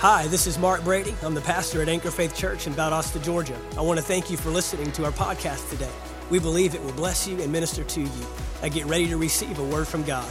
[0.00, 1.12] Hi, this is Mark Brady.
[1.24, 3.58] I'm the pastor at Anchor Faith Church in Valdosta, Georgia.
[3.76, 5.90] I want to thank you for listening to our podcast today.
[6.30, 8.26] We believe it will bless you and minister to you.
[8.62, 10.30] I get ready to receive a word from God.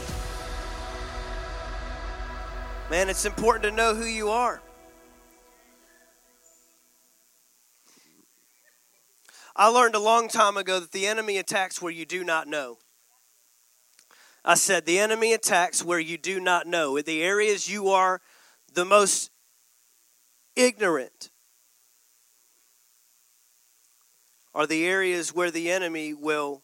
[2.90, 4.62] Man, it's important to know who you are.
[9.54, 12.78] I learned a long time ago that the enemy attacks where you do not know.
[14.46, 16.96] I said, the enemy attacks where you do not know.
[16.96, 18.22] In the areas you are
[18.72, 19.30] the most
[20.58, 21.30] ignorant
[24.54, 26.62] are the areas where the enemy will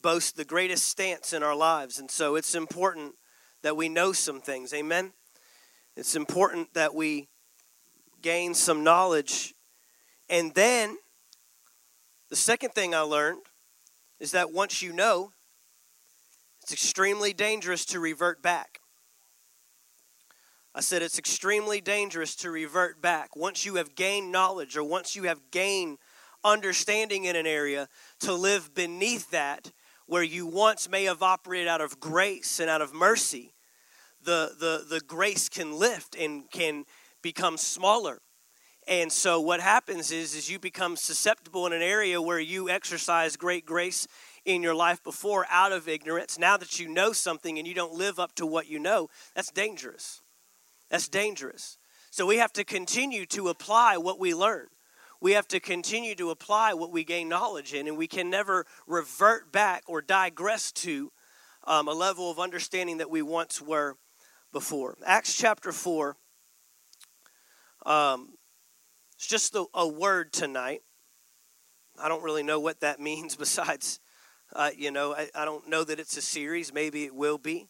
[0.00, 1.98] boast the greatest stance in our lives.
[1.98, 3.14] And so it's important
[3.62, 4.72] that we know some things.
[4.72, 5.12] Amen?
[5.96, 7.28] It's important that we
[8.22, 9.54] gain some knowledge.
[10.30, 10.96] And then
[12.30, 13.42] the second thing I learned
[14.18, 15.32] is that once you know,
[16.62, 18.77] it's extremely dangerous to revert back.
[20.78, 23.34] I said it's extremely dangerous to revert back.
[23.34, 25.98] Once you have gained knowledge or once you have gained
[26.44, 27.88] understanding in an area,
[28.20, 29.72] to live beneath that
[30.06, 33.54] where you once may have operated out of grace and out of mercy,
[34.22, 36.84] the, the, the grace can lift and can
[37.22, 38.20] become smaller.
[38.86, 43.36] And so what happens is, is you become susceptible in an area where you exercise
[43.36, 44.06] great grace
[44.44, 46.38] in your life before out of ignorance.
[46.38, 49.50] Now that you know something and you don't live up to what you know, that's
[49.50, 50.22] dangerous.
[50.90, 51.78] That's dangerous.
[52.10, 54.68] So we have to continue to apply what we learn.
[55.20, 58.66] We have to continue to apply what we gain knowledge in, and we can never
[58.86, 61.12] revert back or digress to
[61.64, 63.96] um, a level of understanding that we once were
[64.52, 64.96] before.
[65.04, 66.16] Acts chapter 4.
[67.84, 68.30] Um,
[69.16, 70.82] it's just a, a, word tonight.
[72.00, 73.98] I don't really know what that means besides,
[74.54, 76.72] uh, you know, I, I don't know that it's a series.
[76.72, 77.68] Maybe it will be.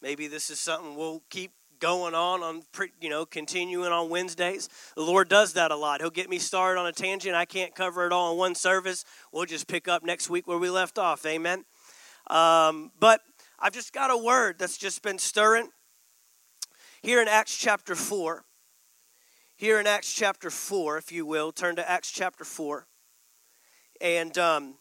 [0.00, 1.52] Maybe this is something we'll keep
[1.82, 2.62] going on on
[3.00, 4.68] you know continuing on wednesdays.
[4.94, 6.00] The lord does that a lot.
[6.00, 7.34] He'll get me started on a tangent.
[7.34, 9.04] I can't cover it all in one service.
[9.32, 11.26] We'll just pick up next week where we left off.
[11.26, 11.64] Amen?
[12.30, 13.20] Um, but
[13.58, 15.68] i've just got a word that's just been stirring
[17.02, 18.44] here in acts chapter 4
[19.56, 22.86] here in acts chapter 4 if you will turn to acts chapter 4
[24.00, 24.74] and um,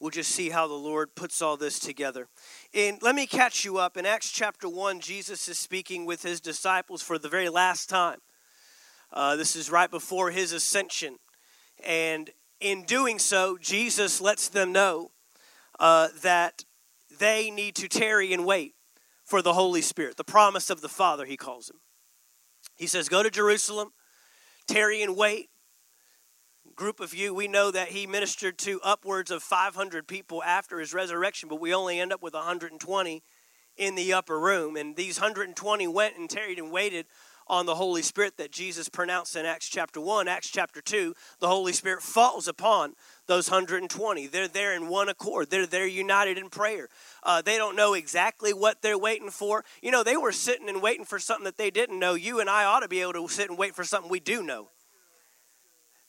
[0.00, 2.28] we'll just see how the Lord puts all this together.
[2.72, 3.96] And let me catch you up.
[3.96, 8.18] In Acts chapter 1, Jesus is speaking with his disciples for the very last time.
[9.12, 11.16] Uh, this is right before his ascension.
[11.84, 15.10] And in doing so, Jesus lets them know
[15.80, 16.64] uh, that
[17.18, 18.74] they need to tarry and wait
[19.24, 21.80] for the Holy Spirit, the promise of the Father, he calls him.
[22.76, 23.90] He says, Go to Jerusalem,
[24.68, 25.50] tarry and wait
[26.74, 30.94] group of you, we know that he ministered to upwards of 500 people after his
[30.94, 33.22] resurrection, but we only end up with 120
[33.76, 34.76] in the upper room.
[34.76, 37.06] And these 120 went and tarried and waited
[37.50, 40.28] on the Holy Spirit that Jesus pronounced in Acts chapter 1.
[40.28, 42.94] Acts chapter 2, the Holy Spirit falls upon
[43.26, 44.28] those 120.
[44.28, 46.88] They're there in one accord, they're there united in prayer.
[47.24, 49.64] Uh, they don't know exactly what they're waiting for.
[49.82, 52.14] You know, they were sitting and waiting for something that they didn't know.
[52.14, 54.44] You and I ought to be able to sit and wait for something we do
[54.44, 54.68] know.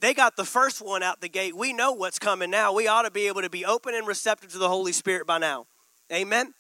[0.02, 1.56] They got the first one out the gate.
[1.56, 2.74] We know what's coming now.
[2.74, 5.38] We ought to be able to be open and receptive to the Holy Spirit by
[5.38, 5.68] now.
[6.12, 6.56] Amen.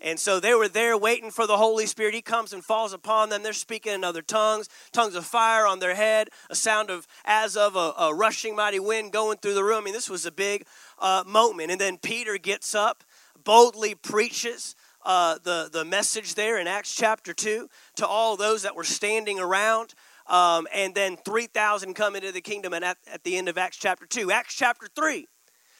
[0.00, 2.14] And so they were there waiting for the Holy Spirit.
[2.14, 3.44] He comes and falls upon them.
[3.44, 7.56] They're speaking in other tongues, tongues of fire on their head, a sound of as
[7.56, 9.82] of a, a rushing mighty wind going through the room.
[9.82, 10.66] I mean, this was a big
[10.98, 11.70] uh, moment.
[11.70, 13.04] And then Peter gets up,
[13.44, 14.74] boldly preaches
[15.04, 19.38] uh, the, the message there in Acts chapter 2 to all those that were standing
[19.38, 19.94] around.
[20.26, 23.76] Um, and then 3,000 come into the kingdom and at, at the end of Acts
[23.76, 24.30] chapter 2.
[24.30, 25.26] Acts chapter 3.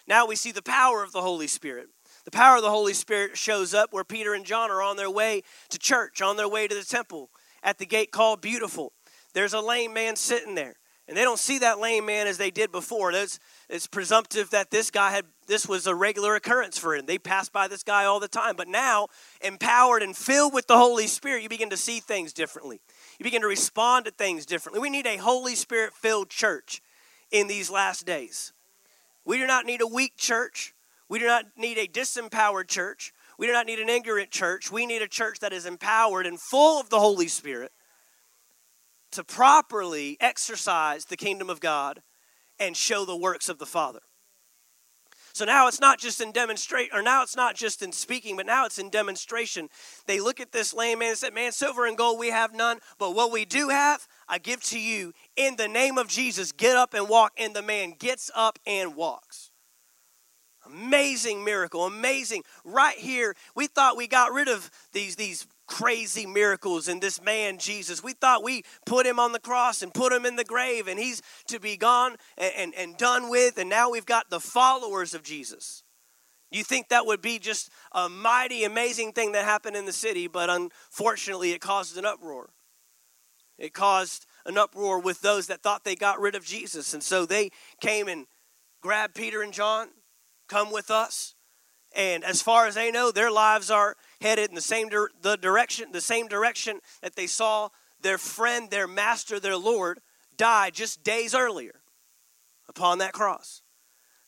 [0.07, 1.89] Now we see the power of the Holy Spirit.
[2.25, 5.11] The power of the Holy Spirit shows up where Peter and John are on their
[5.11, 7.31] way to church, on their way to the temple
[7.63, 8.93] at the gate called Beautiful.
[9.33, 10.77] There's a lame man sitting there.
[11.07, 13.13] And they don't see that lame man as they did before.
[13.13, 13.39] It's,
[13.69, 17.05] it's presumptive that this guy had this was a regular occurrence for him.
[17.05, 18.57] They passed by this guy all the time.
[18.57, 19.09] But now,
[19.43, 22.81] empowered and filled with the Holy Spirit, you begin to see things differently.
[23.19, 24.81] You begin to respond to things differently.
[24.81, 26.83] We need a Holy Spirit filled church
[27.31, 28.53] in these last days.
[29.25, 30.75] We do not need a weak church.
[31.09, 33.13] We do not need a disempowered church.
[33.39, 34.71] We do not need an ignorant church.
[34.71, 37.73] We need a church that is empowered and full of the Holy Spirit
[39.13, 42.03] to properly exercise the kingdom of God
[42.59, 44.01] and show the works of the Father.
[45.35, 48.47] So now it's not just in demonstrate, or now it's not just in speaking, but
[48.47, 49.69] now it's in demonstration.
[50.07, 52.79] They look at this lame man and said, Man, silver and gold we have none,
[53.01, 56.53] but what we do have, I give to you in the name of Jesus.
[56.53, 57.33] Get up and walk.
[57.37, 59.51] And the man gets up and walks.
[60.67, 62.45] Amazing miracle, amazing.
[62.65, 67.59] Right here, we thought we got rid of these, these crazy miracles in this man
[67.59, 68.03] Jesus.
[68.03, 70.99] We thought we put him on the cross and put him in the grave and
[70.99, 75.15] he's to be gone and, and, and done with, and now we've got the followers
[75.15, 75.83] of Jesus.
[76.51, 80.29] You think that would be just a mighty, amazing thing that happened in the city,
[80.29, 82.51] but unfortunately, it caused an uproar.
[83.59, 86.95] It caused an uproar with those that thought they got rid of Jesus.
[86.95, 87.51] And so they
[87.81, 88.27] came and
[88.83, 89.89] grabbed Peter and John,
[90.49, 91.34] come with us.
[91.95, 94.89] And as far as they know, their lives are headed in the same
[95.23, 97.69] the direction, the same direction that they saw
[98.01, 100.01] their friend, their master, their Lord
[100.37, 101.81] die just days earlier
[102.69, 103.63] upon that cross.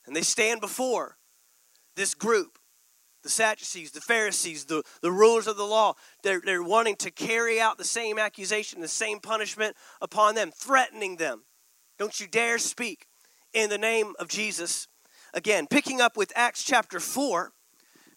[0.07, 1.17] And they stand before
[1.97, 2.59] this group,
[3.23, 7.61] the Sadducees, the Pharisees, the, the rulers of the law, they're, they're wanting to carry
[7.61, 11.43] out the same accusation, the same punishment upon them, threatening them.
[11.99, 13.07] Don't you dare speak
[13.53, 14.87] in the name of Jesus.
[15.35, 17.53] Again, picking up with Acts chapter 4,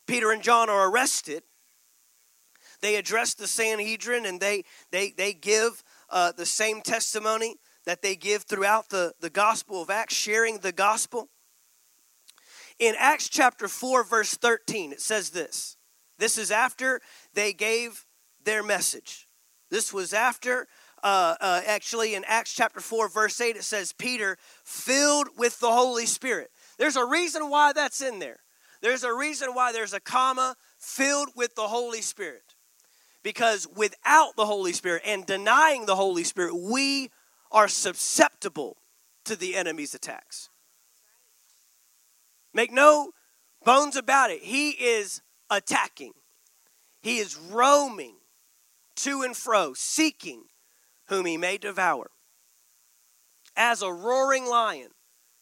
[0.10, 1.44] Peter and John are arrested.
[2.82, 8.16] They address the Sanhedrin and they, they, they give uh, the same testimony that they
[8.16, 11.30] give throughout the, the Gospel of Acts, sharing the gospel.
[12.80, 15.78] In Acts chapter 4, verse 13, it says this.
[16.18, 17.02] This is after
[17.36, 18.08] they gave
[18.44, 19.28] their message.
[19.70, 20.68] This was after,
[21.04, 25.72] uh, uh, actually, in Acts chapter 4, verse 8, it says, Peter filled with the
[25.72, 26.50] Holy Spirit.
[26.80, 28.40] There's a reason why that's in there.
[28.82, 32.56] There's a reason why there's a comma, filled with the Holy Spirit.
[33.22, 37.12] Because without the Holy Spirit and denying the Holy Spirit, we
[37.52, 38.78] are susceptible
[39.26, 40.50] to the enemy's attacks.
[42.54, 43.12] Make no
[43.66, 44.42] bones about it.
[44.42, 46.14] He is attacking,
[47.02, 48.16] he is roaming
[48.98, 50.44] to and fro, seeking
[51.08, 52.12] whom he may devour.
[53.56, 54.90] As a roaring lion,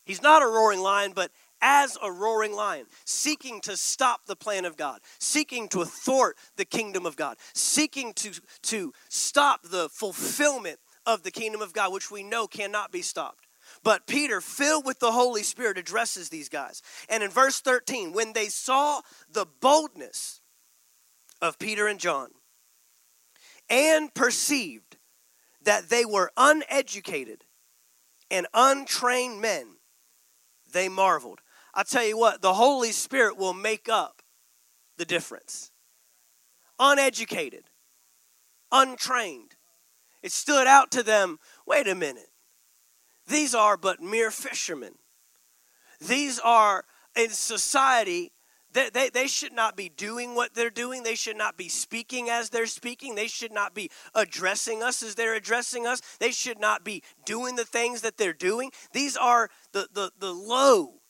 [0.05, 1.31] he's not a roaring lion, but
[1.61, 6.65] as a roaring lion, seeking to stop the plan of God, seeking to thwart the
[6.65, 8.31] kingdom of God, seeking to,
[8.63, 13.47] to stop the fulfillment of the kingdom of God, which we know cannot be stopped.
[13.83, 16.81] But Peter, filled with the Holy Spirit, addresses these guys.
[17.09, 19.01] And in verse 13, when they saw
[19.31, 20.41] the boldness
[21.41, 22.29] of Peter and John
[23.69, 24.97] and perceived
[25.63, 27.43] that they were uneducated
[28.31, 29.67] and untrained men,
[30.71, 31.41] they marveled.
[31.77, 34.23] I tell you what, the Holy Spirit will make up
[34.97, 35.71] the difference.
[36.79, 37.65] Uneducated,
[38.71, 39.53] untrained.
[40.23, 41.37] It stood out to them
[41.67, 42.31] wait a minute.
[43.27, 44.95] These are but mere fishermen.
[46.01, 46.85] These are
[47.15, 48.31] in society.
[48.73, 51.03] They, they, they should not be doing what they're doing.
[51.03, 53.13] They should not be speaking as they're speaking.
[53.13, 56.01] They should not be addressing us as they're addressing us.
[56.19, 58.71] They should not be doing the things that they're doing.
[58.93, 61.01] These are the, the, the low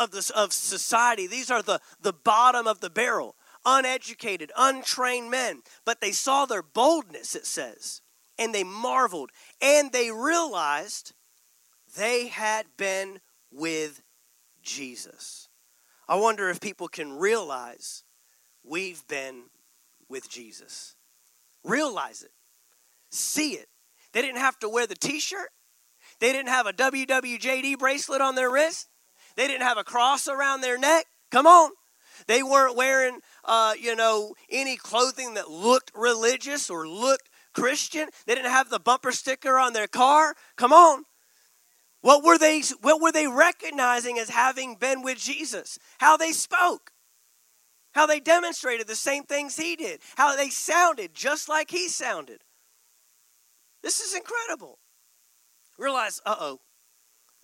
[0.00, 1.26] of, this, of society.
[1.26, 3.36] These are the, the bottom of the barrel.
[3.66, 5.62] Uneducated, untrained men.
[5.84, 8.00] But they saw their boldness, it says,
[8.38, 9.30] and they marveled.
[9.60, 11.12] And they realized
[11.96, 13.20] they had been
[13.52, 14.02] with
[14.62, 15.48] Jesus.
[16.08, 18.02] I wonder if people can realize
[18.64, 19.44] we've been
[20.08, 20.96] with Jesus.
[21.62, 22.32] Realize it.
[23.10, 23.68] See it.
[24.12, 25.50] They didn't have to wear the t shirt,
[26.18, 28.88] they didn't have a WWJD bracelet on their wrist,
[29.36, 31.06] they didn't have a cross around their neck.
[31.30, 31.70] Come on.
[32.26, 38.08] They weren't wearing, uh, you know, any clothing that looked religious or looked Christian.
[38.26, 40.34] They didn't have the bumper sticker on their car.
[40.56, 41.04] Come on.
[42.02, 45.78] What were they what were they recognizing as having been with Jesus?
[45.98, 46.92] How they spoke.
[47.92, 50.00] How they demonstrated the same things he did.
[50.16, 52.42] How they sounded just like he sounded.
[53.82, 54.78] This is incredible.
[55.78, 56.60] Realize, uh-oh.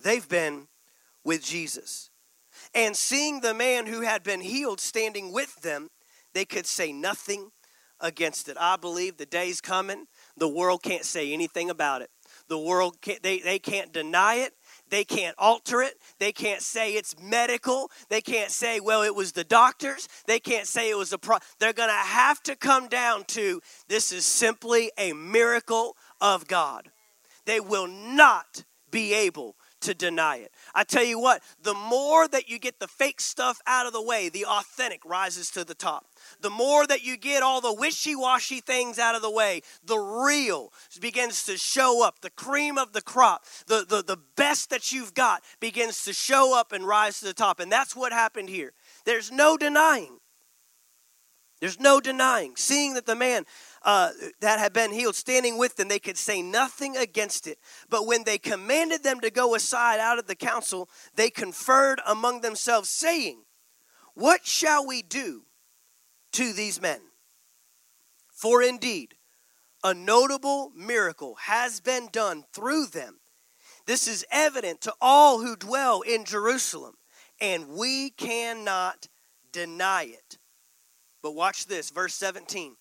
[0.03, 0.69] They've been
[1.27, 2.09] with Jesus.
[2.73, 5.89] And seeing the man who had been healed standing with them,
[6.33, 7.51] they could say nothing
[8.01, 8.57] against it.
[8.61, 10.07] I believe the day's coming.
[10.37, 12.11] The world can't say anything about it.
[12.49, 14.53] The world can't, they, they can't deny it.
[14.89, 15.95] They can't alter it.
[16.21, 17.91] They can't say it's medical.
[18.09, 20.09] They can't say, well, it was the doctors.
[20.27, 21.39] They can't say it was a pro.
[21.59, 26.91] They're going to have to come down to this is simply a miracle of God.
[27.47, 29.57] They will not be able
[29.87, 30.53] to deny it.
[30.75, 34.03] I tell you what, the more that you get the fake stuff out of the
[34.03, 36.07] way, the authentic rises to the top.
[36.41, 39.99] The more that you get all the wishy washy things out of the way, the
[39.99, 42.21] real begins to show up.
[42.21, 46.59] The cream of the crop, the, the, the best that you've got begins to show
[46.59, 47.61] up and rise to the top.
[47.61, 48.73] And that's what happened here.
[49.05, 50.19] There's no denying.
[51.61, 52.55] There's no denying.
[52.57, 53.45] Seeing that the man
[53.87, 57.57] uh, that had been healed standing with them, they could say nothing against it.
[57.89, 62.41] But when they commanded them to go aside out of the council, they conferred among
[62.41, 63.45] themselves, saying,
[64.15, 65.45] What shall we do
[66.33, 66.99] to these men?
[68.33, 69.15] For indeed,
[69.85, 73.21] a notable miracle has been done through them.
[73.87, 76.95] This is evident to all who dwell in Jerusalem,
[77.41, 79.07] and we cannot
[79.53, 80.39] deny it.
[81.23, 82.75] But watch this, verse 17.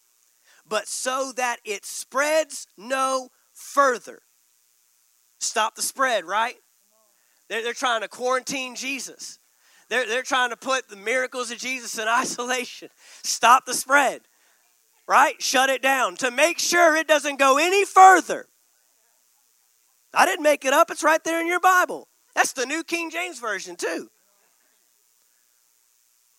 [0.68, 4.20] But so that it spreads no further.
[5.40, 6.56] Stop the spread, right?
[7.50, 9.40] They're, they're trying to quarantine Jesus.
[9.90, 12.90] They're, they're trying to put the miracles of Jesus in isolation.
[13.24, 14.22] Stop the spread,
[15.08, 15.42] right?
[15.42, 18.48] Shut it down to make sure it doesn't go any further.
[20.14, 22.08] I didn't make it up, it's right there in your Bible.
[22.34, 24.10] That's the New King James Version, too.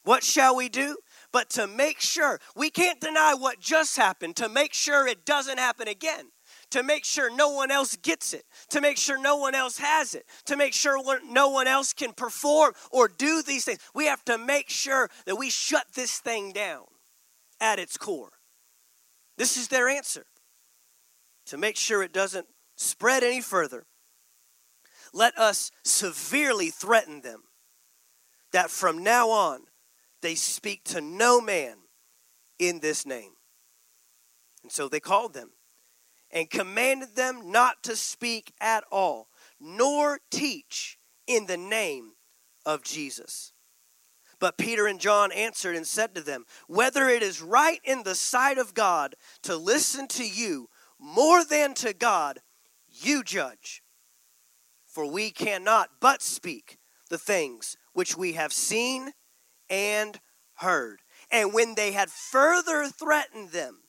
[0.02, 0.96] What shall we do?
[1.36, 5.58] But to make sure, we can't deny what just happened, to make sure it doesn't
[5.58, 6.30] happen again
[6.70, 10.14] to make sure no one else gets it, to make sure no one else has
[10.14, 10.98] it, to make sure
[11.30, 13.80] no one else can perform or do these things.
[13.94, 16.84] We have to make sure that we shut this thing down
[17.60, 18.32] at its core.
[19.36, 20.24] This is their answer
[21.44, 23.84] to make sure it doesn't spread any further.
[25.12, 27.42] Let us severely threaten them
[28.52, 29.66] that from now on
[30.26, 31.76] they speak to no man
[32.58, 33.34] in this name.
[34.64, 35.50] And so they called them
[36.32, 39.28] and commanded them not to speak at all,
[39.60, 42.14] nor teach in the name
[42.64, 43.52] of Jesus.
[44.40, 48.16] But Peter and John answered and said to them, Whether it is right in the
[48.16, 49.14] sight of God
[49.44, 50.68] to listen to you
[50.98, 52.40] more than to God,
[52.88, 53.84] you judge.
[54.84, 56.78] For we cannot but speak
[57.10, 59.12] the things which we have seen
[59.68, 60.20] and
[60.54, 61.00] heard.
[61.30, 63.82] And when they had further threatened them,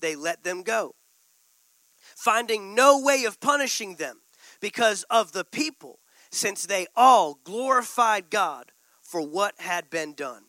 [0.00, 0.94] they let them go
[2.20, 4.20] finding no way of punishing them
[4.60, 10.44] because of the people, since they all glorified God for what had been done.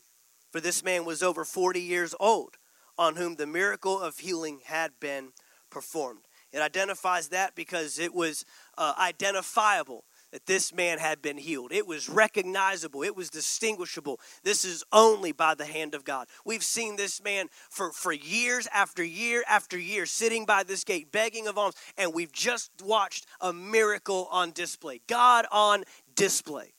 [0.52, 2.58] For this man was over 40 years old,
[2.98, 5.30] on whom the miracle of healing had been
[5.70, 6.28] performed.
[6.52, 8.46] It identifies that because it was
[8.78, 11.72] uh, identifiable that this man had been healed.
[11.72, 14.20] It was recognizable, it was distinguishable.
[14.44, 16.28] This is only by the hand of God.
[16.46, 21.12] We've seen this man for, for years after year after year sitting by this gate
[21.12, 25.02] begging of alms, and we've just watched a miracle on display.
[25.08, 25.84] God on
[26.16, 26.74] display.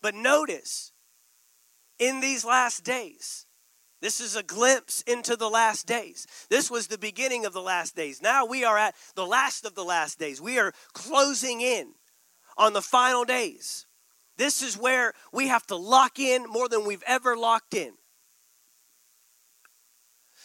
[0.00, 0.92] But notice,
[1.98, 3.46] in these last days,
[4.00, 6.26] this is a glimpse into the last days.
[6.50, 8.20] This was the beginning of the last days.
[8.20, 10.40] Now we are at the last of the last days.
[10.40, 11.94] We are closing in
[12.56, 13.86] on the final days.
[14.36, 17.92] This is where we have to lock in more than we've ever locked in.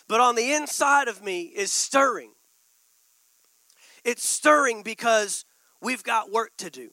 [0.08, 2.32] But on the inside of me is stirring.
[4.04, 5.46] It's stirring because
[5.82, 6.92] we've got work to do.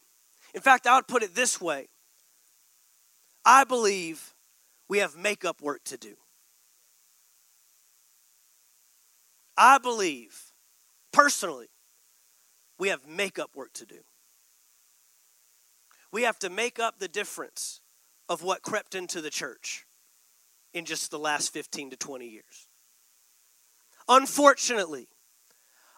[0.54, 1.88] In fact, I would put it this way
[3.44, 4.34] I believe
[4.88, 6.16] we have makeup work to do.
[9.56, 10.52] I believe,
[11.12, 11.68] personally,
[12.78, 14.00] we have makeup work to do
[16.14, 17.80] we have to make up the difference
[18.28, 19.84] of what crept into the church
[20.72, 22.68] in just the last 15 to 20 years.
[24.08, 25.08] Unfortunately,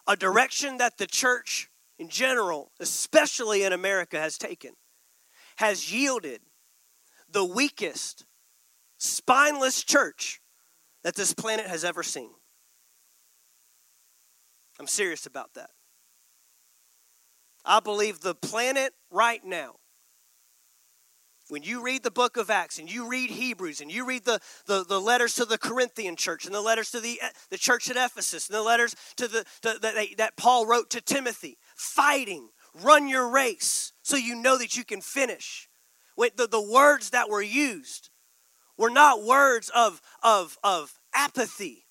[0.07, 1.69] a direction that the church
[1.99, 4.71] in general, especially in America, has taken,
[5.57, 6.41] has yielded
[7.29, 8.25] the weakest,
[8.97, 10.41] spineless church
[11.03, 12.31] that this planet has ever seen.
[14.79, 15.69] I'm serious about that.
[17.63, 19.75] I believe the planet right now
[21.49, 24.39] when you read the book of Acts and you read Hebrews and you read the,
[24.65, 27.89] the, the letters to the Corinthian church and the letters to the, eh, the church
[27.89, 32.49] at Ephesus and the letters to the, to, that, that Paul wrote to Timothy, fighting,
[32.73, 35.69] run your race so you know that you can finish.
[36.15, 38.09] When the, the words that were used
[38.77, 41.85] were not words of, of, of apathy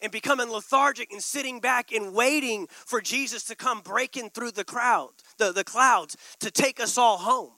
[0.00, 4.64] and becoming lethargic and sitting back and waiting for Jesus to come breaking through the
[4.64, 7.52] crowd, the, the clouds to take us all home.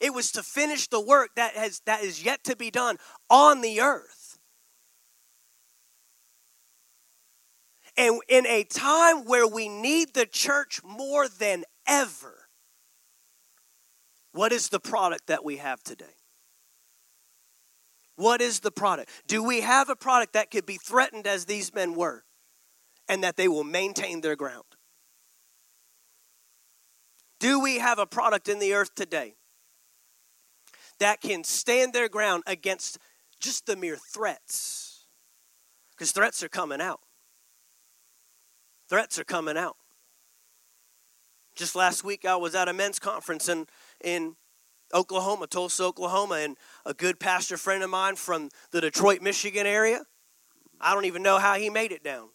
[0.00, 2.98] It was to finish the work that has that is yet to be done
[3.30, 4.38] on the earth.
[7.96, 12.48] And in a time where we need the church more than ever,
[14.32, 16.16] what is the product that we have today?
[18.16, 19.10] What is the product?
[19.26, 22.24] Do we have a product that could be threatened as these men were
[23.08, 24.64] and that they will maintain their ground?
[27.38, 29.34] Do we have a product in the earth today
[31.00, 32.98] that can stand their ground against
[33.40, 35.06] just the mere threats.
[35.92, 37.00] Because threats are coming out.
[38.88, 39.76] Threats are coming out.
[41.54, 43.66] Just last week, I was at a men's conference in,
[44.02, 44.34] in
[44.92, 50.02] Oklahoma, Tulsa, Oklahoma, and a good pastor friend of mine from the Detroit, Michigan area.
[50.80, 52.30] I don't even know how he made it down.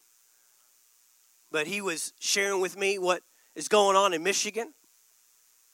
[1.51, 3.22] But he was sharing with me what
[3.56, 4.74] is going on in Michigan.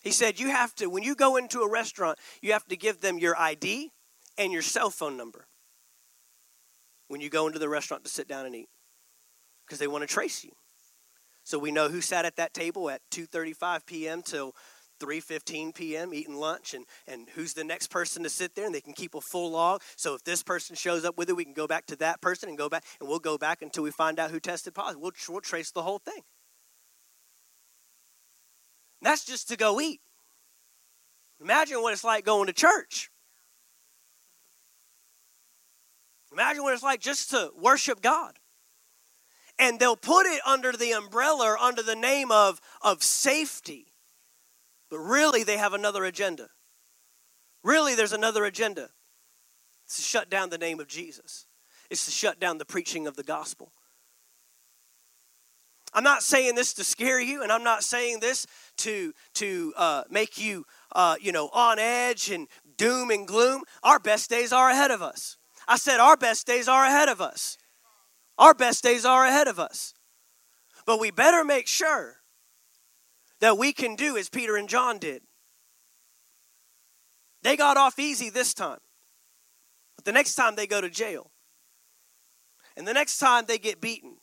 [0.05, 3.01] He said, You have to, when you go into a restaurant, you have to give
[3.01, 3.91] them your ID
[4.37, 5.47] and your cell phone number
[7.07, 8.69] when you go into the restaurant to sit down and eat
[9.65, 10.51] because they want to trace you.
[11.43, 14.21] So we know who sat at that table at 2:35 p.m.
[14.21, 14.53] till
[14.99, 16.13] 3:15 p.m.
[16.13, 19.15] eating lunch and and who's the next person to sit there and they can keep
[19.15, 19.81] a full log.
[19.95, 22.47] So if this person shows up with it, we can go back to that person
[22.47, 25.01] and go back and we'll go back until we find out who tested positive.
[25.01, 26.21] We'll, we'll trace the whole thing.
[29.05, 30.01] That's just to go eat.
[31.39, 33.11] Imagine what it's like going to church.
[36.33, 38.39] Imagine what it's like just to worship God.
[39.59, 43.93] And they'll put it under the umbrella under the name of, of safety.
[44.89, 46.47] But really, they have another agenda.
[47.63, 48.89] Really, there's another agenda.
[49.83, 51.45] It's to shut down the name of Jesus,
[51.91, 53.71] it's to shut down the preaching of the gospel.
[55.95, 58.45] I'm not saying this to scare you, and I'm not saying this
[58.77, 62.47] to to uh, make you uh, you know on edge and
[62.77, 63.63] doom and gloom.
[63.81, 65.37] Our best days are ahead of us.
[65.67, 67.57] I said, Our best days are ahead of us.
[68.37, 69.93] Our best days are ahead of us.
[70.85, 72.17] But we better make sure
[73.39, 75.23] that we can do as Peter and John did.
[77.41, 78.79] They got off easy this time.
[79.95, 81.31] But the next time they go to jail.
[82.75, 84.17] And the next time they get beaten.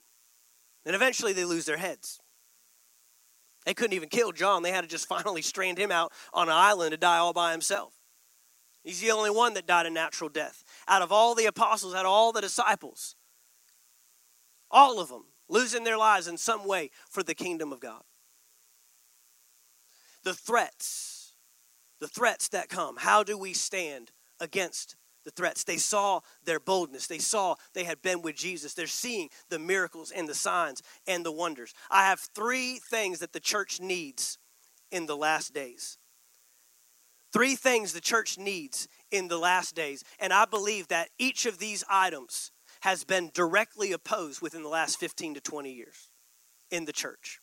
[0.85, 2.21] And eventually they lose their heads.
[3.65, 4.63] They couldn't even kill John.
[4.63, 7.53] They had to just finally strand him out on an island to die all by
[7.53, 7.95] himself.
[8.83, 10.65] He's the only one that died a natural death.
[10.89, 13.15] Out of all the apostles, out of all the disciples,
[14.71, 18.03] all of them losing their lives in some way for the kingdom of God.
[20.25, 21.35] The threats,
[22.01, 24.11] the threats that come, how do we stand
[24.41, 25.65] against the threats?
[25.65, 27.07] They saw their boldness.
[27.07, 28.75] They saw they had been with Jesus.
[28.75, 31.75] They're seeing the miracles and the signs and the wonders.
[31.91, 34.39] I have three things that the church needs
[34.91, 35.99] in the last days.
[37.33, 40.05] Three things the church needs in the last days.
[40.21, 44.99] And I believe that each of these items has been directly opposed within the last
[44.99, 46.11] 15 to 20 years
[46.71, 47.41] in the church.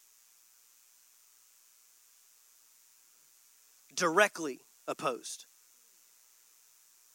[3.94, 5.46] Directly opposed.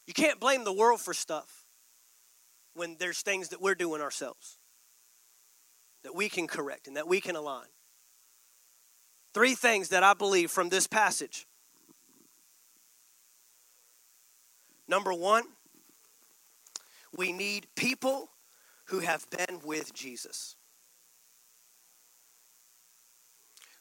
[0.07, 1.65] You can't blame the world for stuff
[2.73, 4.57] when there's things that we're doing ourselves
[6.03, 7.65] that we can correct and that we can align.
[9.33, 11.47] Three things that I believe from this passage
[14.87, 15.43] Number one,
[17.15, 18.29] we need people
[18.85, 20.55] who have been with Jesus.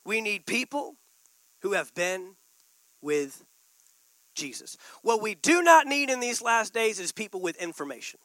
[0.05, 0.97] We need people
[1.61, 2.37] who have been
[3.03, 3.45] with
[4.35, 4.77] Jesus.
[5.03, 8.21] What we do not need in these last days is people with information.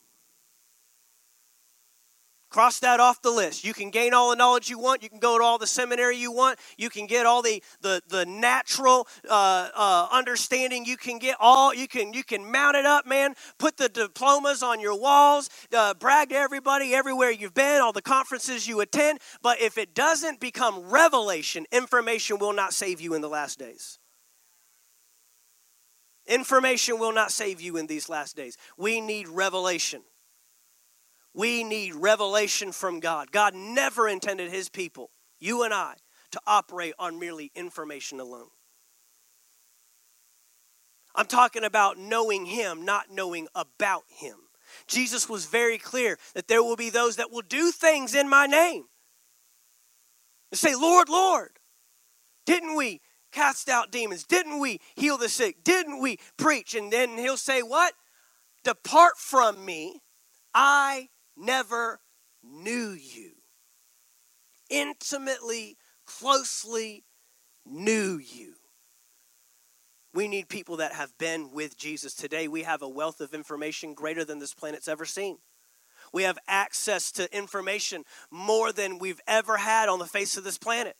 [2.49, 3.63] Cross that off the list.
[3.63, 5.03] You can gain all the knowledge you want.
[5.03, 6.57] You can go to all the seminary you want.
[6.77, 10.83] You can get all the the, the natural uh, uh, understanding.
[10.83, 11.75] You can get all.
[11.75, 13.35] You can you can mount it up, man.
[13.59, 15.51] Put the diplomas on your walls.
[15.71, 19.19] Uh, brag to everybody everywhere you've been, all the conferences you attend.
[19.43, 23.99] But if it doesn't become revelation, information will not save you in the last days.
[26.29, 28.55] Information will not save you in these last days.
[28.77, 30.03] We need revelation.
[31.33, 33.31] We need revelation from God.
[33.31, 35.95] God never intended his people, you and I,
[36.31, 38.49] to operate on merely information alone.
[41.15, 44.35] I'm talking about knowing him, not knowing about him.
[44.85, 48.45] Jesus was very clear that there will be those that will do things in my
[48.45, 48.85] name.
[50.51, 51.51] And say, Lord, Lord,
[52.45, 54.23] didn't we cast out demons?
[54.23, 55.63] Didn't we heal the sick?
[55.63, 56.75] Didn't we preach?
[56.75, 57.93] And then he'll say, What?
[58.63, 60.01] Depart from me.
[60.53, 62.01] I never
[62.43, 63.31] knew you.
[64.69, 67.05] Intimately, closely
[67.65, 68.55] knew you.
[70.13, 72.13] We need people that have been with Jesus.
[72.15, 75.37] Today, we have a wealth of information greater than this planet's ever seen.
[76.11, 80.57] We have access to information more than we've ever had on the face of this
[80.57, 80.95] planet.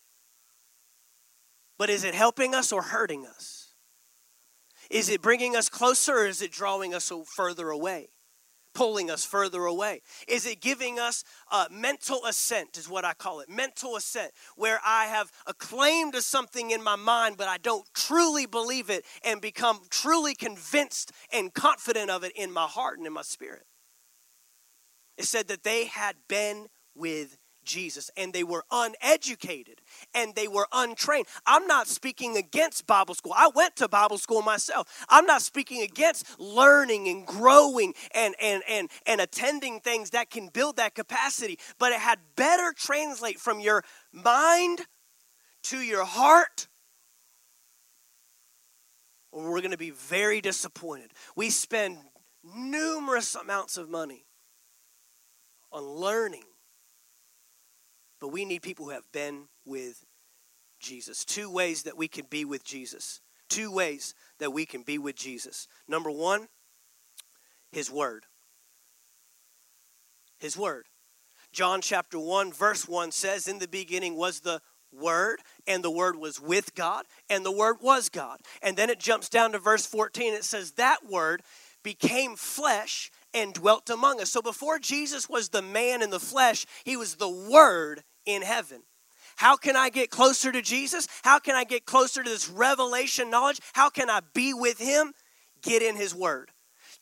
[1.79, 3.73] But is it helping us or hurting us?
[4.91, 8.09] Is it bringing us closer or is it drawing us further away?
[8.75, 9.99] pulling us further away?
[10.27, 13.49] Is it giving us a mental assent, is what I call it?
[13.49, 17.85] Mental assent, where I have a claim to something in my mind, but I don't
[17.93, 23.07] truly believe it and become truly convinced and confident of it in my heart and
[23.07, 23.65] in my spirit.
[25.17, 27.38] It said that they had been with
[27.69, 29.81] Jesus and they were uneducated
[30.13, 31.27] and they were untrained.
[31.45, 33.33] I'm not speaking against Bible school.
[33.35, 35.05] I went to Bible school myself.
[35.07, 40.49] I'm not speaking against learning and growing and, and, and, and attending things that can
[40.49, 44.81] build that capacity, but it had better translate from your mind
[45.63, 46.67] to your heart
[49.31, 51.11] or we're going to be very disappointed.
[51.35, 51.97] We spend
[52.43, 54.25] numerous amounts of money
[55.71, 56.45] on learning,
[58.19, 60.05] but we need people who have been with
[60.79, 61.25] Jesus.
[61.25, 63.21] Two ways that we can be with Jesus.
[63.49, 65.67] Two ways that we can be with Jesus.
[65.87, 66.47] Number one,
[67.71, 68.25] His Word.
[70.39, 70.85] His Word.
[71.51, 76.15] John chapter 1, verse 1 says, In the beginning was the Word, and the Word
[76.15, 78.39] was with God, and the Word was God.
[78.61, 80.33] And then it jumps down to verse 14.
[80.33, 81.41] It says, That Word
[81.83, 84.31] became flesh and dwelt among us.
[84.31, 88.83] So before Jesus was the man in the flesh, he was the Word in heaven.
[89.35, 91.07] How can I get closer to Jesus?
[91.23, 93.59] How can I get closer to this revelation knowledge?
[93.73, 95.13] How can I be with him?
[95.61, 96.51] Get in his word.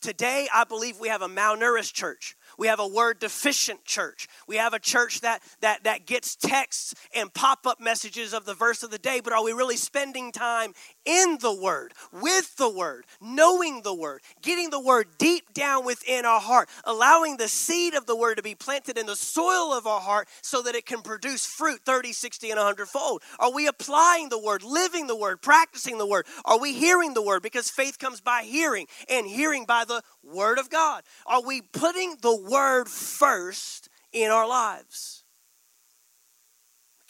[0.02, 2.37] Today, I believe we have a malnourished church.
[2.58, 4.28] We have a word deficient church.
[4.48, 8.84] We have a church that that that gets texts and pop-up messages of the verse
[8.84, 10.74] of the day, but are we really spending time
[11.06, 16.26] in the word, with the word, knowing the word, getting the word deep down within
[16.26, 19.88] our heart, allowing the seed of the word to be planted in the soil of
[19.88, 23.22] our heart so that it can produce fruit 30, 60 and 100 fold?
[23.40, 26.26] Are we applying the word, living the word, practicing the word?
[26.46, 30.60] Are we hearing the word because faith comes by hearing and hearing by the word
[30.60, 31.04] of God?
[31.26, 35.24] Are we putting the word first in our lives.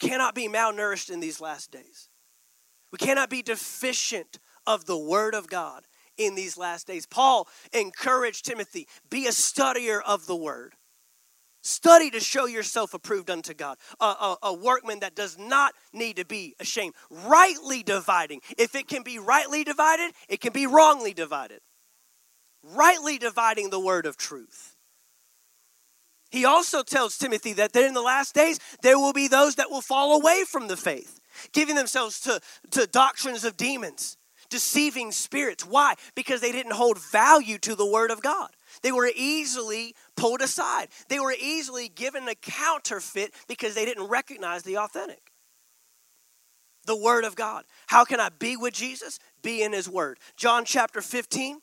[0.00, 2.08] We cannot be malnourished in these last days.
[2.90, 5.84] We cannot be deficient of the word of God
[6.16, 7.06] in these last days.
[7.06, 10.74] Paul encouraged Timothy be a studier of the word.
[11.62, 16.16] Study to show yourself approved unto God, a, a, a, workman that does not need
[16.16, 16.94] to be ashamed.
[17.10, 18.40] Rightly dividing.
[18.56, 21.60] If it can be rightly divided, it can be wrongly divided.
[22.62, 24.76] Rightly dividing the word of truth.
[26.30, 29.80] He also tells Timothy that in the last days there will be those that will
[29.80, 31.20] fall away from the faith,
[31.52, 32.40] giving themselves to,
[32.72, 34.16] to doctrines of demons,
[34.50, 35.64] deceiving spirits.
[35.64, 35.94] Why?
[36.14, 38.50] Because they didn't hold value to the Word of God.
[38.82, 44.62] They were easily pulled aside, they were easily given a counterfeit because they didn't recognize
[44.62, 45.32] the authentic.
[46.86, 47.64] The Word of God.
[47.86, 49.18] How can I be with Jesus?
[49.42, 50.18] Be in His Word.
[50.36, 51.60] John chapter 15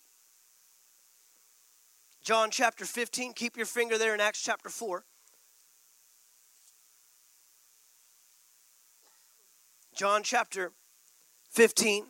[2.26, 3.34] John chapter 15.
[3.34, 5.06] Keep your finger there in Acts chapter 4.
[9.96, 10.72] John chapter
[11.52, 12.08] 15.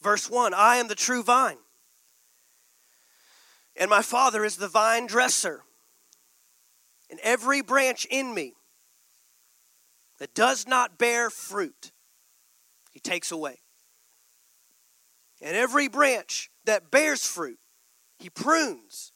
[0.00, 1.58] Verse 1 I am the true vine,
[3.74, 5.62] and my Father is the vine dresser.
[7.10, 8.54] And every branch in me
[10.18, 11.90] that does not bear fruit,
[12.92, 13.58] he takes away.
[15.42, 17.58] And every branch that bears fruit,
[18.18, 19.12] he prunes.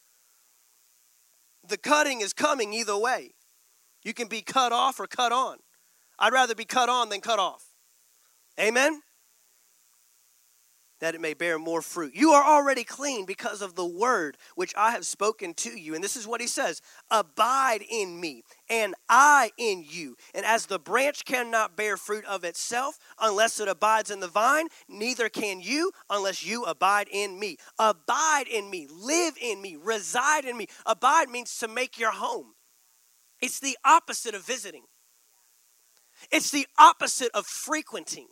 [1.67, 3.35] The cutting is coming either way.
[4.03, 5.59] You can be cut off or cut on.
[6.19, 7.65] I'd rather be cut on than cut off.
[8.59, 9.03] Amen?
[11.01, 12.15] That it may bear more fruit.
[12.15, 15.95] You are already clean because of the word which I have spoken to you.
[15.95, 20.17] And this is what he says Abide in me, and I in you.
[20.35, 24.69] And as the branch cannot bear fruit of itself unless it abides in the vine,
[24.89, 27.57] neither can you unless you abide in me.
[27.79, 30.67] Abide in me, live in me, reside in me.
[30.87, 32.55] Abide means to make your home,
[33.41, 34.85] it's the opposite of visiting,
[36.31, 38.29] it's the opposite of frequenting.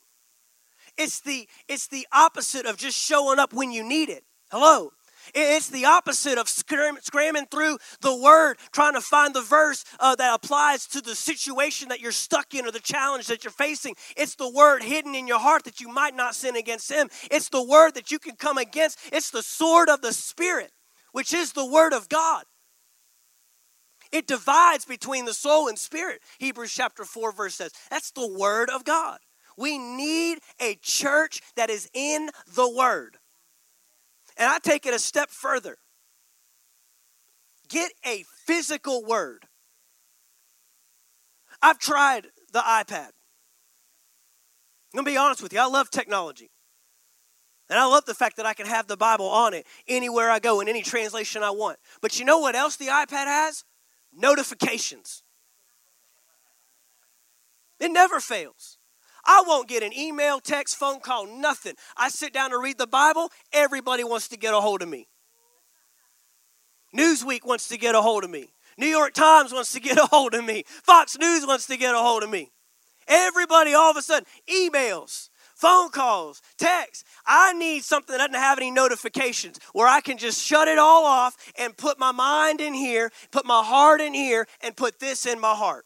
[0.99, 4.25] It's the it's the opposite of just showing up when you need it.
[4.51, 4.91] Hello.
[5.35, 10.35] It's the opposite of scramming through the word, trying to find the verse uh, that
[10.35, 13.95] applies to the situation that you're stuck in or the challenge that you're facing.
[14.17, 17.11] It's the word hidden in your heart that you might not sin against Him.
[17.31, 18.99] It's the word that you can come against.
[19.13, 20.73] It's the sword of the Spirit,
[21.13, 22.45] which is the word of God.
[24.11, 26.23] It divides between the soul and spirit.
[26.39, 27.73] Hebrews chapter 4, verse says.
[27.91, 29.19] That's the word of God.
[29.59, 33.19] We need a church that is in the Word.
[34.37, 35.77] And I take it a step further
[37.69, 39.45] get a physical Word.
[41.61, 43.11] I've tried the iPad.
[44.95, 46.51] I'm going to be honest with you, I love technology.
[47.69, 50.39] And I love the fact that I can have the Bible on it anywhere I
[50.39, 51.79] go in any translation I want.
[52.01, 53.65] But you know what else the iPad has?
[54.17, 55.23] Notifications.
[57.79, 58.78] It never fails.
[59.31, 61.75] I won't get an email, text, phone call, nothing.
[61.99, 65.07] I sit down to read the Bible, everybody wants to get a hold of me.
[66.97, 68.49] Newsweek wants to get a hold of me.
[68.79, 70.65] New York Times wants to get a hold of me.
[70.67, 72.51] Fox News wants to get a hold of me.
[73.07, 77.05] Everybody, all of a sudden, emails, phone calls, texts.
[77.27, 81.05] I need something that doesn't have any notifications where I can just shut it all
[81.05, 85.27] off and put my mind in here, put my heart in here, and put this
[85.27, 85.85] in my heart.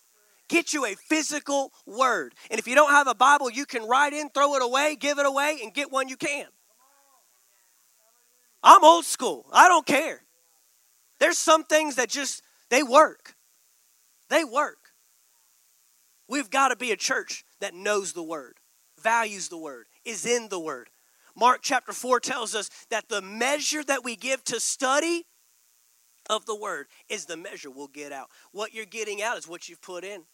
[0.49, 2.35] Get you a physical word.
[2.51, 5.19] And if you don't have a Bible, you can write in, throw it away, give
[5.19, 6.47] it away, and get one you can.
[8.63, 9.47] I'm old school.
[9.53, 10.23] I don't care.
[11.19, 13.35] There's some things that just they work.
[14.29, 14.79] They work.
[16.29, 18.59] We've got to be a church that knows the word,
[19.03, 20.89] values the word, is in the word.
[21.37, 25.27] Mark chapter 4 tells us that the measure that we give to study
[26.29, 28.29] of the word is the measure we'll get out.
[28.53, 30.25] What you're getting out is what you've put in.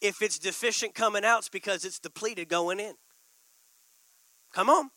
[0.00, 2.94] If it's deficient coming out, it's because it's depleted going in.
[4.52, 4.90] Come on.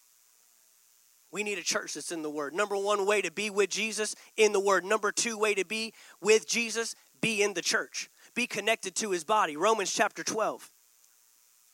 [1.31, 2.53] We need a church that's in the Word.
[2.53, 4.83] Number one way to be with Jesus, in the Word.
[4.83, 8.09] Number two way to be with Jesus, be in the church.
[8.35, 9.55] Be connected to His body.
[9.55, 10.71] Romans chapter 12.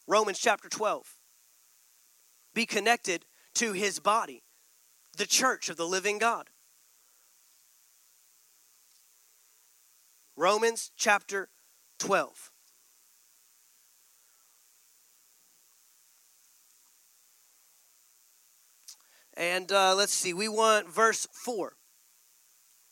[0.08, 1.16] Romans chapter 12.
[2.54, 4.44] Be connected to His body,
[5.18, 6.50] the church of the living God.
[10.38, 11.50] Romans chapter
[11.98, 12.52] 12.
[19.36, 21.77] And uh, let's see, we want verse 4.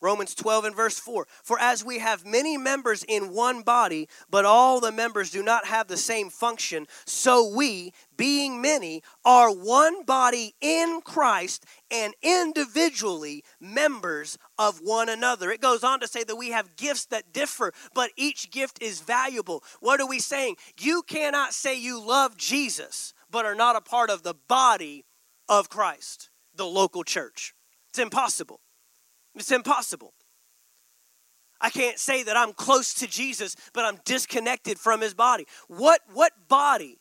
[0.00, 1.26] Romans 12 and verse 4.
[1.42, 5.66] For as we have many members in one body, but all the members do not
[5.66, 13.44] have the same function, so we, being many, are one body in Christ and individually
[13.60, 15.50] members of one another.
[15.50, 19.00] It goes on to say that we have gifts that differ, but each gift is
[19.00, 19.62] valuable.
[19.80, 20.56] What are we saying?
[20.80, 25.04] You cannot say you love Jesus, but are not a part of the body
[25.48, 27.54] of Christ the local church.
[27.90, 28.60] It's impossible.
[29.36, 30.14] It's impossible.
[31.60, 35.46] I can't say that I'm close to Jesus, but I'm disconnected from his body.
[35.68, 36.98] What, what body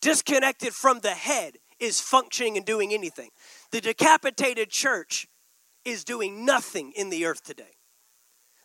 [0.00, 3.30] disconnected from the head is functioning and doing anything?
[3.70, 5.26] The decapitated church
[5.84, 7.77] is doing nothing in the earth today.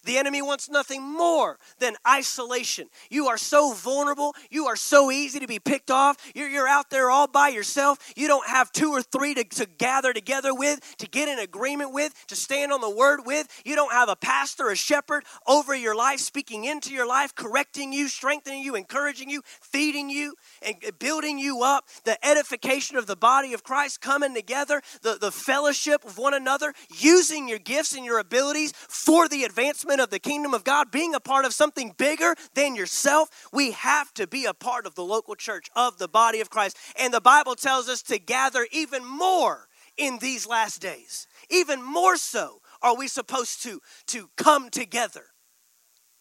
[0.04, 2.90] The enemy wants nothing more than isolation.
[3.10, 4.36] You are so vulnerable.
[4.50, 6.18] You are so easy to be picked off.
[6.36, 8.00] You're, you're out there all by yourself.
[8.16, 11.94] You don't have two or three to, to gather together with, to get in agreement
[11.94, 13.48] with, to stand on the word with.
[13.66, 17.94] You don't have a pastor, a shepherd over your life, speaking into your life, correcting
[17.94, 21.88] you, strengthening you, encouraging you, feeding you, and building you up.
[22.04, 26.74] The edification of the body of Christ coming together, the, the fellowship of one another,
[26.90, 31.16] using your gifts and your abilities for the advancement of the kingdom of God, being
[31.16, 35.04] a part of something bigger than yourself, we have to be a part of the
[35.04, 36.78] local church, of the body of Christ.
[37.00, 41.28] And the Bible tells us to gather even more in these last days.
[41.50, 45.26] Even more so are we supposed to, to come together.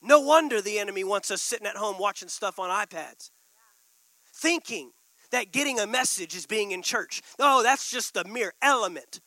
[0.01, 3.31] No wonder the enemy wants us sitting at home watching stuff on iPads,
[4.35, 4.91] thinking
[5.31, 7.23] that getting a message is being in church.
[7.39, 9.21] Oh, that's just a mere element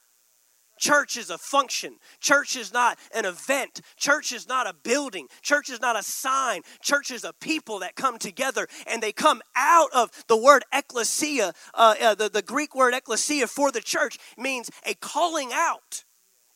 [0.77, 1.97] Church is a function.
[2.19, 3.81] Church is not an event.
[3.97, 5.27] Church is not a building.
[5.41, 6.61] Church is not a sign.
[6.81, 11.53] Church is a people that come together and they come out of the word ecclesia.
[11.73, 16.03] Uh, uh, the, the Greek word ecclesia for the church means a calling out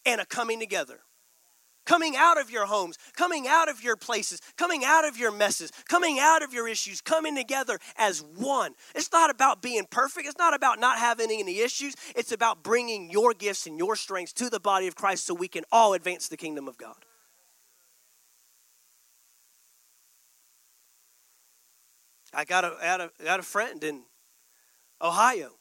[0.05, 1.01] and a coming together
[1.89, 5.71] coming out of your homes, coming out of your places, coming out of your messes,
[5.88, 8.75] coming out of your issues, coming together as one.
[8.93, 11.95] It's not about being perfect, it's not about not having any issues.
[12.15, 15.47] It's about bringing your gifts and your strengths to the body of Christ so we
[15.47, 16.95] can all advance the kingdom of God.
[22.32, 24.04] I got a, got a, got a friend in
[25.02, 25.54] Ohio.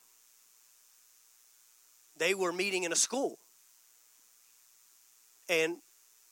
[2.19, 3.39] They were meeting in a school.
[5.49, 5.79] And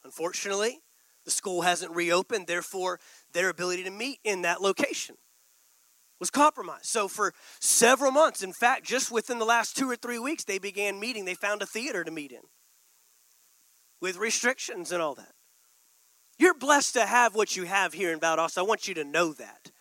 [0.07, 0.79] Unfortunately,
[1.25, 3.01] the school hasn't reopened, therefore,
[3.33, 5.17] their ability to meet in that location
[6.21, 6.87] was compromised.
[6.87, 10.59] So, for several months, in fact, just within the last two or three weeks, they
[10.59, 11.25] began meeting.
[11.25, 12.43] They found a theater to meet in
[14.01, 15.33] with restrictions and all that.
[16.39, 18.59] You're blessed to have what you have here in Valdosta.
[18.59, 19.73] I want you to know that.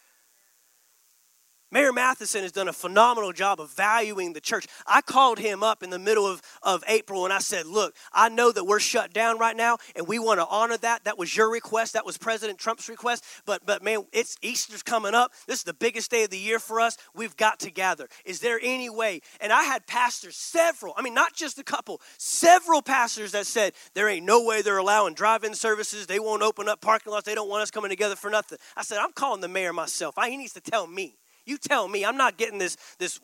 [1.76, 4.66] Mayor Matheson has done a phenomenal job of valuing the church.
[4.88, 8.30] I called him up in the middle of, of April and I said, Look, I
[8.30, 11.04] know that we're shut down right now and we want to honor that.
[11.04, 11.92] That was your request.
[11.92, 13.26] That was President Trump's request.
[13.46, 15.34] But, but man, it's Easter's coming up.
[15.48, 16.96] This is the biggest day of the year for us.
[17.14, 18.08] We've got to gather.
[18.24, 19.20] Is there any way?
[19.42, 23.74] And I had pastors, several, I mean, not just a couple, several pastors that said,
[23.96, 26.08] There ain't no way they're allowing drive in services.
[26.08, 27.26] They won't open up parking lots.
[27.26, 28.60] They don't want us coming together for nothing.
[28.78, 30.16] I said, I'm calling the mayor myself.
[30.26, 31.18] He needs to tell me.
[31.46, 32.04] You tell me.
[32.04, 33.20] I'm not getting this, this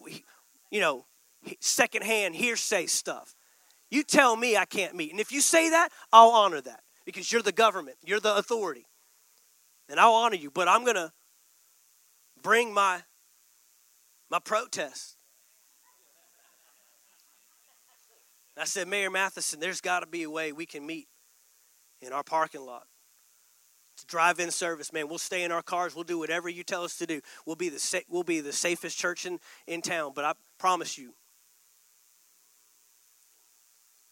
[0.69, 1.05] you know,
[1.59, 3.35] secondhand hearsay stuff.
[3.89, 5.11] You tell me I can't meet.
[5.11, 6.81] And if you say that, I'll honor that.
[7.05, 8.85] because you're the government, you're the authority.
[9.89, 11.11] And I'll honor you, but I'm going to
[12.41, 13.01] bring my
[14.29, 15.17] my protest.
[18.57, 21.07] I said, Mayor Matheson, there's got to be a way we can meet
[21.99, 22.85] in our parking lot.
[24.07, 25.07] Drive-in service, man.
[25.07, 25.95] We'll stay in our cars.
[25.95, 27.21] We'll do whatever you tell us to do.
[27.45, 30.11] We'll be the sa- we'll be the safest church in, in town.
[30.15, 31.13] But I promise you,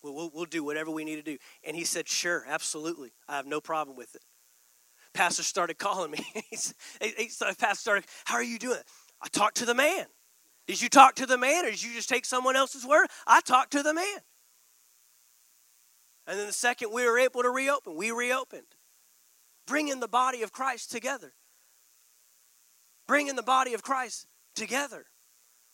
[0.01, 1.37] we'll, we'll, we'll do whatever we need to do.
[1.63, 3.11] And he said, sure, absolutely.
[3.27, 4.23] I have no problem with it.
[5.13, 6.19] Pastor started calling me.
[6.33, 6.57] he,
[7.17, 8.79] he started, Pastor started, how are you doing?
[9.21, 10.05] I talked to the man.
[10.67, 13.07] Did you talk to the man or did you just take someone else's word?
[13.25, 14.19] I talked to the man.
[16.27, 18.67] And then the second we were able to reopen, we reopened.
[19.69, 21.33] Bringing the body of Christ together.
[23.07, 25.05] Bringing the body of Christ together.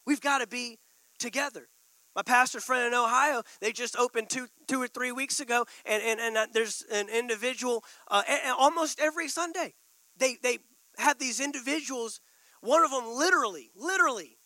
[0.06, 0.80] We've got to be
[1.18, 1.70] together.
[2.14, 6.04] My pastor friend in Ohio, they just opened two, two or three weeks ago, and,
[6.04, 8.24] and, and uh, there's an individual uh,
[8.58, 9.76] almost every Sunday.
[10.18, 10.60] They, they
[10.98, 12.20] have these individuals,
[12.60, 14.38] one of them literally, literally.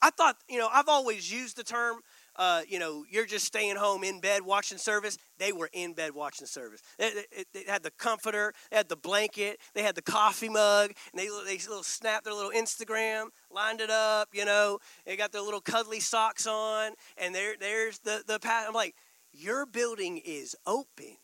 [0.00, 2.00] I thought, you know, I've always used the term
[2.36, 5.18] uh, you know, you're just staying home in bed watching service.
[5.38, 6.80] They were in bed watching service.
[6.98, 10.92] They, they, they had the comforter, they had the blanket, they had the coffee mug,
[11.12, 15.32] and they, they little snapped their little Instagram, lined it up, you know, they got
[15.32, 18.64] their little cuddly socks on, and there, there's the, the path.
[18.66, 18.94] I'm like,
[19.32, 21.16] your building is open,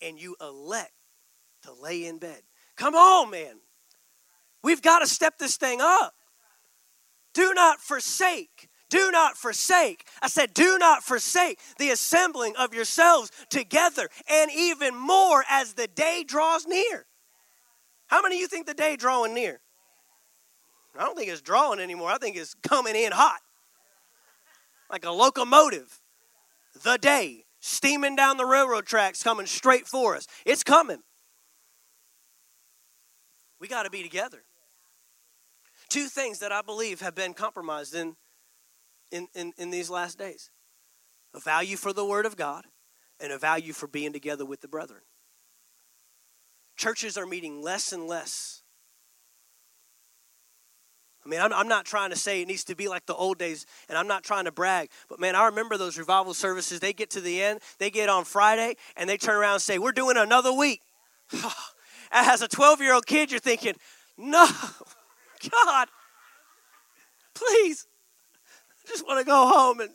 [0.00, 0.92] and you elect
[1.62, 2.42] to lay in bed.
[2.76, 3.56] Come on, man.
[4.62, 6.14] We've got to step this thing up.
[7.34, 10.04] Do not forsake do not forsake.
[10.20, 15.86] I said, do not forsake the assembling of yourselves together, and even more as the
[15.86, 17.06] day draws near.
[18.08, 19.62] How many of you think the day drawing near?
[20.96, 22.10] I don't think it's drawing anymore.
[22.10, 23.40] I think it's coming in hot.
[24.90, 26.00] Like a locomotive.
[26.82, 30.26] The day steaming down the railroad tracks coming straight for us.
[30.44, 31.02] It's coming.
[33.58, 34.44] We got to be together.
[35.88, 38.16] Two things that I believe have been compromised in
[39.12, 40.50] in, in, in these last days
[41.34, 42.64] a value for the Word of God
[43.20, 45.02] and a value for being together with the brethren.
[46.76, 48.62] Churches are meeting less and less.
[51.24, 53.38] I mean, I'm, I'm, not trying to say it needs to be like the old
[53.38, 56.80] days, and I'm not trying to brag, but man, I remember those revival services.
[56.80, 59.78] They get to the end, they get on Friday, and they turn around and say,
[59.78, 60.80] We're doing another week.
[62.10, 63.74] As a 12 year old kid, you're thinking,
[64.18, 64.48] No,
[65.64, 65.88] God,
[67.34, 67.86] please,
[68.84, 69.90] I just want to go home and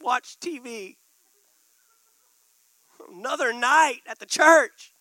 [0.00, 0.96] watch TV.
[3.10, 4.92] Another night at the church,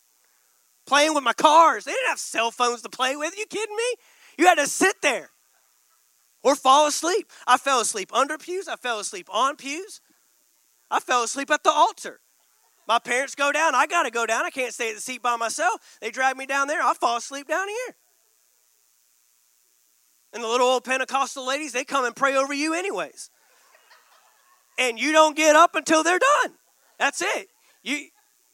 [0.86, 1.86] playing with my cars.
[1.86, 3.34] They didn't have cell phones to play with.
[3.34, 3.96] Are you kidding me?
[4.38, 5.30] You had to sit there
[6.44, 7.30] or fall asleep.
[7.46, 8.68] I fell asleep under pews.
[8.68, 10.02] I fell asleep on pews.
[10.90, 12.20] I fell asleep at the altar.
[12.88, 13.76] My parents go down.
[13.76, 14.46] I got to go down.
[14.46, 15.98] I can't stay at the seat by myself.
[16.02, 16.82] They drag me down there.
[16.82, 17.96] I fall asleep down here.
[20.34, 23.30] And the little old Pentecostal ladies, they come and pray over you anyways.
[24.78, 26.54] And you don't get up until they're done.
[26.98, 27.48] That's it.
[27.84, 28.08] You,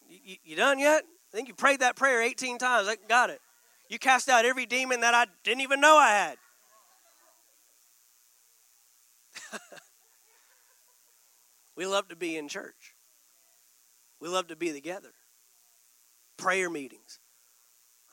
[0.10, 1.04] you, you done yet?
[1.04, 2.88] I think you prayed that prayer 18 times.
[2.88, 3.42] I got it.
[3.90, 6.38] You cast out every demon that I didn't even know I had.
[11.76, 12.96] we love to be in church.
[14.20, 15.12] We love to be together.
[16.38, 17.20] Prayer meetings.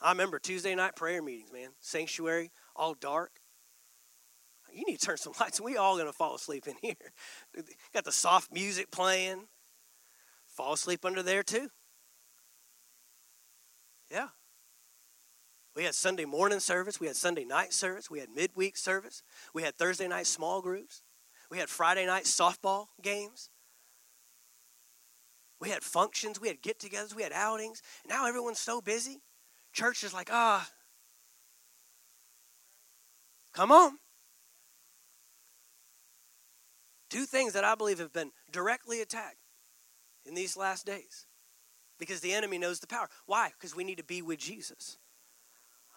[0.01, 1.69] I remember Tuesday night prayer meetings, man.
[1.79, 3.39] Sanctuary, all dark
[4.73, 5.61] you need to turn some lights.
[5.63, 7.13] We all gonna fall asleep in here.
[7.93, 9.47] Got the soft music playing.
[10.45, 11.69] Fall asleep under there too.
[14.11, 14.27] Yeah.
[15.75, 16.99] We had Sunday morning service.
[16.99, 18.09] We had Sunday night service.
[18.09, 19.23] We had midweek service.
[19.53, 21.01] We had Thursday night small groups.
[21.49, 23.49] We had Friday night softball games.
[25.59, 26.39] We had functions.
[26.39, 27.15] We had get togethers.
[27.15, 27.81] We had outings.
[28.07, 29.21] Now everyone's so busy.
[29.71, 30.69] Church is like, ah,
[33.53, 33.97] come on.
[37.13, 39.37] Two things that I believe have been directly attacked
[40.25, 41.27] in these last days
[41.99, 43.07] because the enemy knows the power.
[43.27, 43.51] Why?
[43.55, 44.97] Because we need to be with Jesus.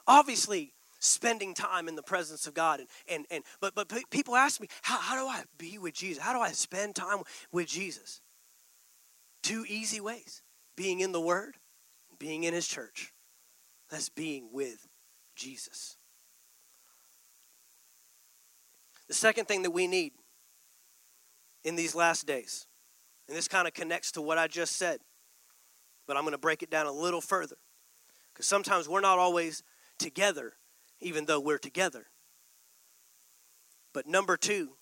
[0.06, 4.60] Obviously, spending time in the presence of God and and, and but but people ask
[4.60, 6.22] me, how, how do I be with Jesus?
[6.22, 8.20] How do I spend time with Jesus?
[9.42, 10.42] Two easy ways.
[10.76, 11.54] Being in the Word,
[12.18, 13.14] being in his church.
[13.88, 14.86] That's being with
[15.34, 15.96] Jesus.
[19.08, 20.12] The second thing that we need
[21.66, 22.68] in these last days.
[23.26, 25.00] And this kind of connects to what I just said,
[26.06, 27.56] but I'm going to break it down a little further.
[28.32, 29.64] Because sometimes we're not always
[29.98, 30.52] together,
[31.00, 32.06] even though we're together.
[33.92, 34.76] But number two,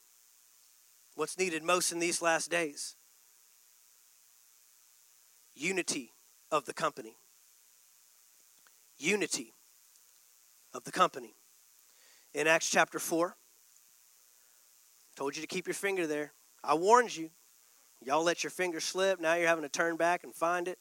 [1.15, 2.97] what's needed most in these last days
[5.55, 6.11] unity
[6.51, 7.17] of the company.
[8.99, 9.55] Unity
[10.75, 11.35] of the company.
[12.35, 13.37] In Acts chapter 4,
[15.17, 16.33] told you to keep your finger there.
[16.67, 17.31] I warned you.
[18.03, 19.21] Y'all let your finger slip.
[19.21, 20.79] Now you're having to turn back and find it.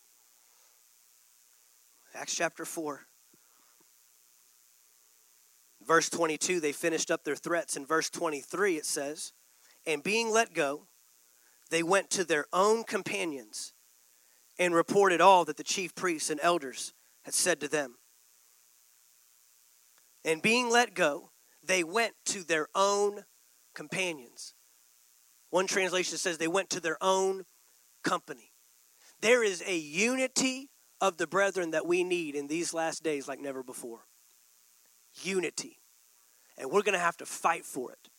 [2.15, 3.01] Acts chapter 4.
[5.85, 7.75] Verse 22, they finished up their threats.
[7.75, 9.33] In verse 23, it says,
[9.85, 10.87] And being let go,
[11.69, 13.73] they went to their own companions
[14.59, 17.95] and reported all that the chief priests and elders had said to them.
[20.23, 21.31] And being let go,
[21.61, 23.25] they went to their own
[23.73, 24.52] companions.
[25.53, 27.43] One translation says they went to their own
[28.03, 28.53] company.
[29.21, 33.39] There is a unity of the brethren that we need in these last days like
[33.39, 34.07] never before.
[35.21, 35.77] Unity.
[36.57, 38.09] And we're going to have to fight for it.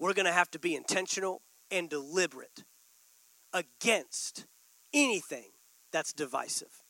[0.00, 2.64] We're going to have to be intentional and deliberate
[3.52, 4.46] against
[4.92, 5.52] anything
[5.92, 6.82] that's divisive.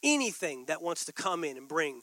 [0.00, 2.02] Anything that wants to come in and bring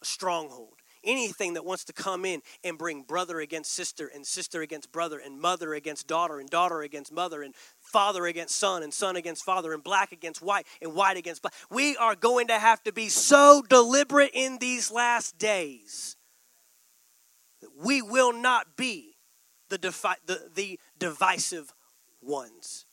[0.00, 0.81] a stronghold.
[1.04, 5.18] Anything that wants to come in and bring brother against sister and sister against brother
[5.18, 9.44] and mother against daughter and daughter against mother and father against son and son against
[9.44, 11.54] father and black against white and white against black.
[11.70, 16.16] We are going to have to be so deliberate in these last days
[17.60, 19.16] that we will not be
[19.68, 21.72] the, defi- the, the divisive
[22.20, 22.86] ones.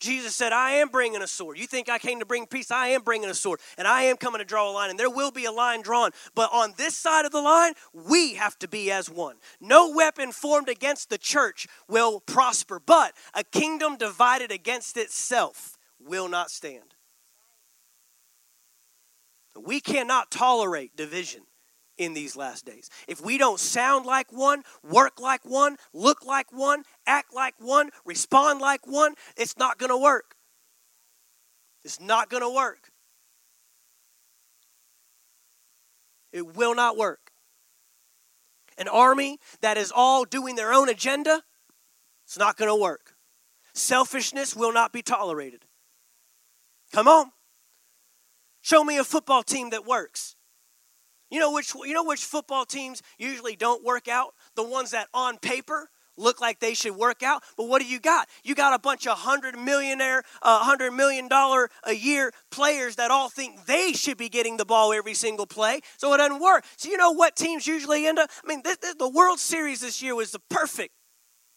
[0.00, 1.58] Jesus said, I am bringing a sword.
[1.58, 2.70] You think I came to bring peace?
[2.70, 3.60] I am bringing a sword.
[3.76, 4.90] And I am coming to draw a line.
[4.90, 6.10] And there will be a line drawn.
[6.34, 9.36] But on this side of the line, we have to be as one.
[9.60, 12.80] No weapon formed against the church will prosper.
[12.80, 16.94] But a kingdom divided against itself will not stand.
[19.54, 21.42] We cannot tolerate division
[22.00, 22.88] in these last days.
[23.06, 27.90] If we don't sound like one, work like one, look like one, act like one,
[28.06, 30.34] respond like one, it's not going to work.
[31.84, 32.90] It's not going to work.
[36.32, 37.32] It will not work.
[38.78, 41.42] An army that is all doing their own agenda,
[42.24, 43.14] it's not going to work.
[43.74, 45.66] Selfishness will not be tolerated.
[46.92, 47.32] Come on.
[48.62, 50.36] Show me a football team that works.
[51.30, 54.34] You know which you know which football teams usually don't work out?
[54.56, 57.42] The ones that on paper look like they should work out.
[57.56, 58.28] But what do you got?
[58.44, 63.10] You got a bunch of hundred millionaire, uh, hundred million dollar a year players that
[63.10, 65.80] all think they should be getting the ball every single play.
[65.96, 66.64] So it doesn't work.
[66.76, 68.30] So you know what teams usually end up?
[68.44, 70.94] I mean, this, this, the World Series this year was the perfect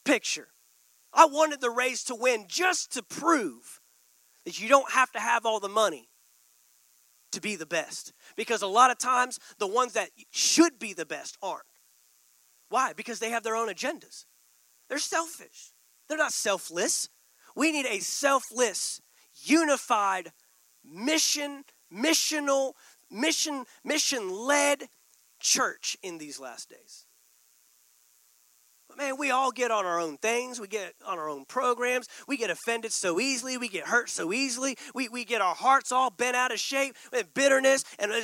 [0.05, 0.47] picture.
[1.13, 3.81] I wanted the Rays to win just to prove
[4.45, 6.09] that you don't have to have all the money
[7.31, 8.13] to be the best.
[8.35, 11.63] Because a lot of times, the ones that should be the best aren't.
[12.69, 12.93] Why?
[12.93, 14.25] Because they have their own agendas.
[14.89, 15.73] They're selfish,
[16.07, 17.09] they're not selfless.
[17.55, 18.99] We need a selfless,
[19.43, 20.31] unified,
[20.83, 21.63] mission,
[21.93, 22.73] missional,
[23.11, 24.89] mission, mission led
[25.39, 27.05] church in these last days.
[28.97, 30.59] Man, we all get on our own things.
[30.59, 32.07] We get on our own programs.
[32.27, 33.57] We get offended so easily.
[33.57, 34.77] We get hurt so easily.
[34.93, 37.83] We, we get our hearts all bent out of shape with bitterness.
[37.97, 38.21] And, uh,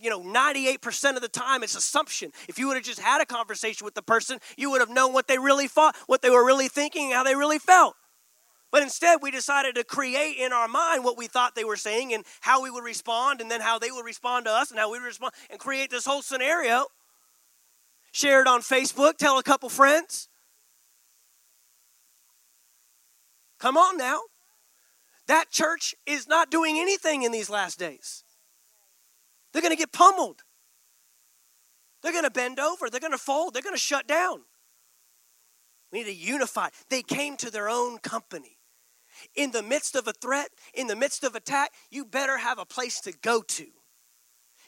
[0.00, 2.32] you know, 98% of the time it's assumption.
[2.48, 5.12] If you would have just had a conversation with the person, you would have known
[5.12, 7.94] what they really thought, what they were really thinking, how they really felt.
[8.70, 12.12] But instead, we decided to create in our mind what we thought they were saying
[12.12, 14.92] and how we would respond, and then how they would respond to us and how
[14.92, 16.86] we would respond, and create this whole scenario
[18.12, 19.16] Share it on Facebook.
[19.16, 20.28] Tell a couple friends.
[23.58, 24.20] Come on now.
[25.26, 28.24] That church is not doing anything in these last days.
[29.52, 30.42] They're going to get pummeled.
[32.02, 32.88] They're going to bend over.
[32.88, 33.54] They're going to fold.
[33.54, 34.40] They're going to shut down.
[35.92, 36.68] We need to unify.
[36.88, 38.58] They came to their own company.
[39.34, 42.64] In the midst of a threat, in the midst of attack, you better have a
[42.64, 43.66] place to go to.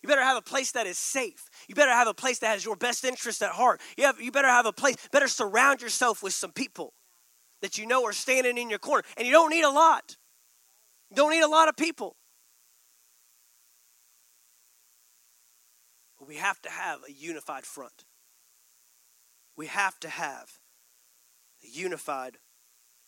[0.03, 1.45] You better have a place that is safe.
[1.69, 3.81] You better have a place that has your best interest at heart.
[3.99, 6.95] You, have, you better have a place, better surround yourself with some people
[7.61, 9.05] that you know are standing in your corner.
[9.17, 10.17] And you don't need a lot.
[11.11, 12.17] You don't need a lot of people.
[16.19, 18.05] But we have to have a unified front.
[19.57, 20.59] We have to have
[21.63, 22.39] a unified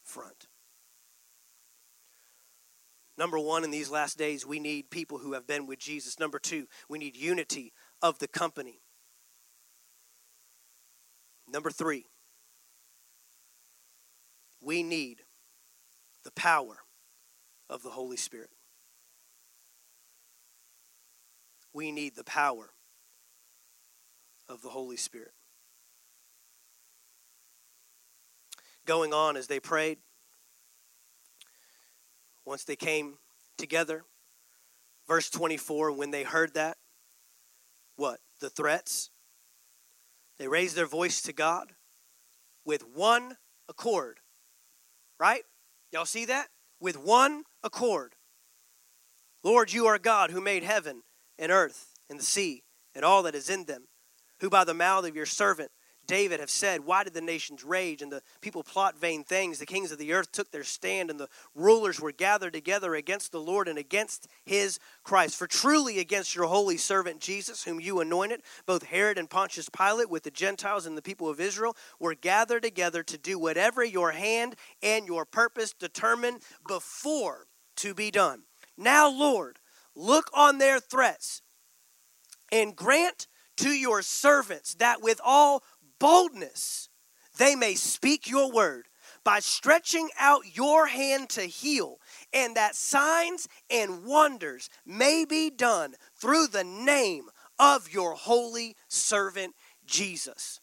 [0.02, 0.46] front.
[3.18, 6.18] Number one, in these last days, we need people who have been with Jesus.
[6.18, 8.80] Number two, we need unity of the company.
[11.46, 12.06] Number three,
[14.62, 15.22] we need
[16.24, 16.78] the power
[17.68, 18.50] of the Holy Spirit.
[21.74, 22.70] We need the power
[24.48, 25.32] of the Holy Spirit.
[28.86, 29.98] going on as they prayed.
[32.44, 33.18] Once they came
[33.56, 34.04] together,
[35.06, 36.76] verse 24, when they heard that,
[37.96, 38.20] what?
[38.40, 39.10] The threats?
[40.38, 41.72] They raised their voice to God
[42.64, 43.36] with one
[43.68, 44.20] accord.
[45.18, 45.42] Right?
[45.92, 46.48] Y'all see that?
[46.80, 48.14] With one accord.
[49.44, 51.02] Lord, you are God who made heaven
[51.38, 52.62] and earth and the sea
[52.94, 53.88] and all that is in them,
[54.40, 55.70] who by the mouth of your servant
[56.06, 59.58] David have said, Why did the nations rage and the people plot vain things?
[59.58, 63.32] The kings of the earth took their stand, and the rulers were gathered together against
[63.32, 65.36] the Lord and against his Christ.
[65.36, 70.10] For truly against your holy servant Jesus, whom you anointed, both Herod and Pontius Pilate,
[70.10, 74.12] with the Gentiles and the people of Israel, were gathered together to do whatever your
[74.12, 77.46] hand and your purpose determined before
[77.76, 78.42] to be done.
[78.76, 79.58] Now, Lord,
[79.94, 81.42] look on their threats
[82.50, 83.26] and grant
[83.56, 85.62] to your servants that with all
[86.02, 86.88] boldness
[87.38, 88.88] they may speak your word
[89.24, 91.98] by stretching out your hand to heal,
[92.32, 97.26] and that signs and wonders may be done through the name
[97.56, 99.54] of your holy servant
[99.86, 100.60] Jesus.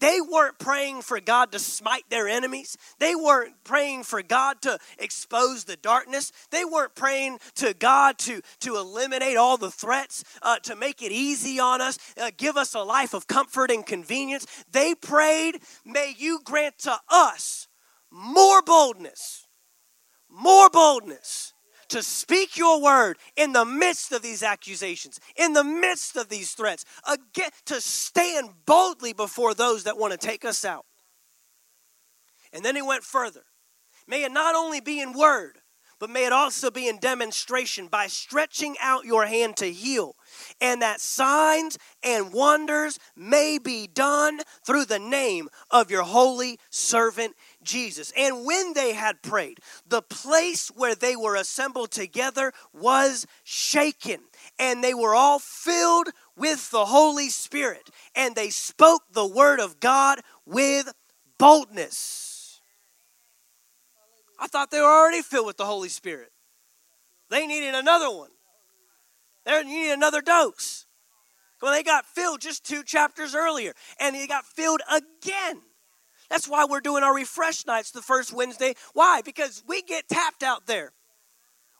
[0.00, 2.76] They weren't praying for God to smite their enemies.
[2.98, 6.32] They weren't praying for God to expose the darkness.
[6.50, 11.12] They weren't praying to God to, to eliminate all the threats, uh, to make it
[11.12, 14.46] easy on us, uh, give us a life of comfort and convenience.
[14.70, 17.68] They prayed, May you grant to us
[18.10, 19.46] more boldness,
[20.28, 21.53] more boldness
[21.88, 26.52] to speak your word in the midst of these accusations, in the midst of these
[26.52, 30.86] threats, again, to stand boldly before those that want to take us out.
[32.52, 33.42] And then he went further.
[34.06, 35.58] May it not only be in word,
[35.98, 40.16] but may it also be in demonstration by stretching out your hand to heal,
[40.60, 47.34] and that signs and wonders may be done through the name of your holy servant
[47.62, 48.12] Jesus.
[48.16, 54.20] And when they had prayed, the place where they were assembled together was shaken,
[54.58, 59.80] and they were all filled with the Holy Spirit, and they spoke the word of
[59.80, 60.92] God with
[61.38, 62.60] boldness.
[64.38, 66.30] I thought they were already filled with the Holy Spirit.
[67.30, 68.30] They needed another one.
[69.44, 70.86] They needed another dose.
[71.60, 75.62] Well, they got filled just two chapters earlier, and they got filled again.
[76.30, 78.74] That's why we're doing our refresh nights the first Wednesday.
[78.92, 79.22] Why?
[79.22, 80.92] Because we get tapped out there.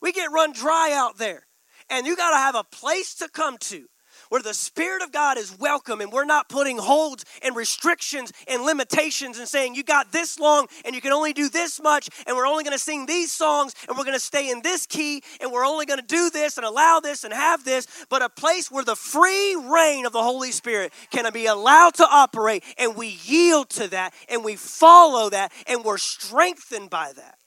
[0.00, 1.46] We get run dry out there.
[1.90, 3.86] And you got to have a place to come to
[4.34, 8.64] where the Spirit of God is welcome and we're not putting holds and restrictions and
[8.64, 12.36] limitations and saying, you got this long and you can only do this much and
[12.36, 15.22] we're only going to sing these songs and we're going to stay in this key
[15.40, 18.28] and we're only going to do this and allow this and have this, but a
[18.28, 22.96] place where the free rein of the Holy Spirit can be allowed to operate and
[22.96, 27.38] we yield to that and we follow that and we're strengthened by that.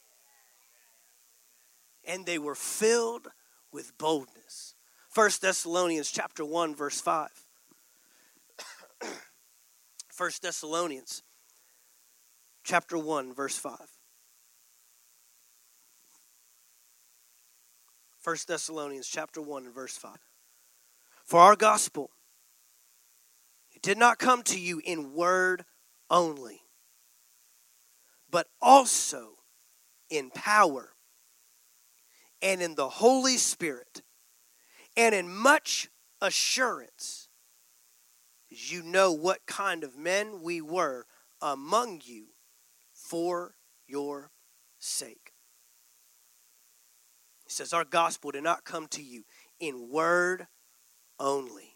[2.07, 3.27] And they were filled
[3.73, 4.36] with boldness.
[5.18, 7.30] 1 Thessalonians chapter 1 verse 5.
[10.15, 11.24] 1 Thessalonians
[12.63, 13.80] chapter 1 verse 5.
[18.24, 20.11] 1 Thessalonians chapter 1 and verse 5.
[21.26, 22.11] For our gospel
[23.74, 25.65] it did not come to you in word
[26.11, 26.61] only,
[28.30, 29.30] but also
[30.11, 30.93] in power
[32.39, 34.03] and in the Holy Spirit
[34.97, 35.89] and in much
[36.19, 37.29] assurance,
[38.51, 41.05] as you know what kind of men we were
[41.39, 42.25] among you
[42.91, 43.53] for
[43.85, 44.31] your
[44.79, 45.33] sake.
[47.45, 49.23] He says, Our gospel did not come to you
[49.59, 50.47] in word
[51.19, 51.75] only.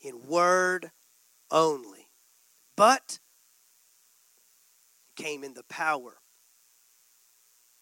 [0.00, 0.90] In word
[1.50, 2.08] only.
[2.76, 3.20] But
[5.14, 6.18] came in the power,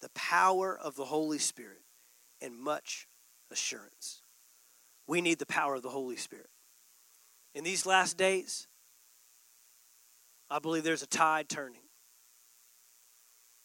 [0.00, 1.82] the power of the Holy Spirit,
[2.40, 3.08] and much
[3.50, 4.22] assurance.
[5.06, 6.48] We need the power of the Holy Spirit.
[7.54, 8.66] In these last days,
[10.50, 11.82] I believe there's a tide turning.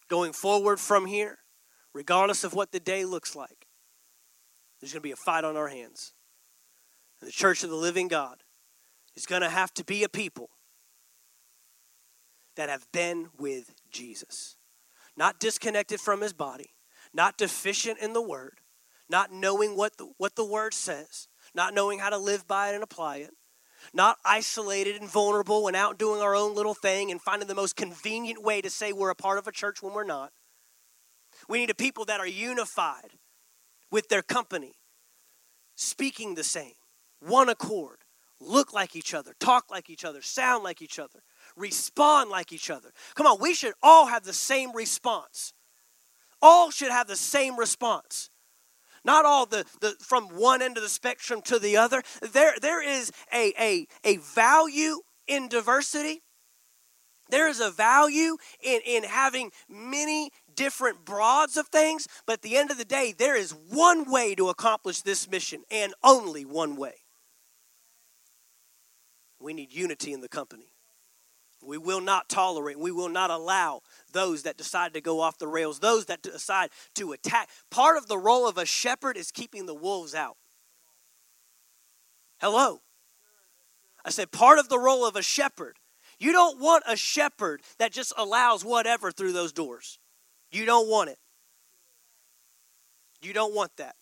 [0.10, 1.40] Going forward from here,
[1.94, 3.68] regardless of what the day looks like,
[4.80, 6.14] there's going to be a fight on our hands.
[7.20, 8.44] And the church of the living God
[9.16, 10.50] is going to have to be a people
[12.56, 14.58] that have been with Jesus,
[15.16, 16.74] not disconnected from his body,
[17.14, 18.59] not deficient in the word,
[19.10, 22.76] not knowing what the, what the word says, not knowing how to live by it
[22.76, 23.32] and apply it,
[23.93, 27.76] not isolated and vulnerable and out doing our own little thing and finding the most
[27.76, 30.32] convenient way to say we're a part of a church when we're not.
[31.47, 33.12] We need a people that are unified
[33.91, 34.74] with their company,
[35.76, 36.74] speaking the same,
[37.20, 37.99] one accord,
[38.39, 41.24] look like each other, talk like each other, sound like each other,
[41.55, 42.91] respond like each other.
[43.16, 45.53] Come on, we should all have the same response.
[46.41, 48.30] All should have the same response.
[49.04, 52.04] Not all the, the from one end of the spectrum to the other.
[52.22, 56.22] There, there is a, a, a value in diversity.
[57.30, 62.58] There is a value in, in having many different broads of things, but at the
[62.58, 66.76] end of the day, there is one way to accomplish this mission, and only one
[66.76, 66.95] way.
[69.39, 70.74] We need unity in the company.
[71.64, 75.47] We will not tolerate, we will not allow those that decide to go off the
[75.47, 77.49] rails, those that decide to attack.
[77.70, 80.38] Part of the role of a shepherd is keeping the wolves out.
[82.39, 82.82] Hello.
[84.05, 85.78] I said, part of the role of a shepherd.
[86.20, 89.99] You don't want a shepherd that just allows whatever through those doors.
[90.51, 91.18] You don't want it.
[93.22, 93.95] You don't want that.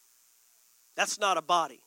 [0.96, 1.82] That's not a body.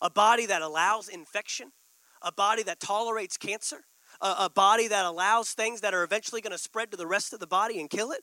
[0.00, 1.72] A body that allows infection,
[2.20, 3.84] a body that tolerates cancer,
[4.20, 7.32] a, a body that allows things that are eventually going to spread to the rest
[7.32, 8.22] of the body and kill it.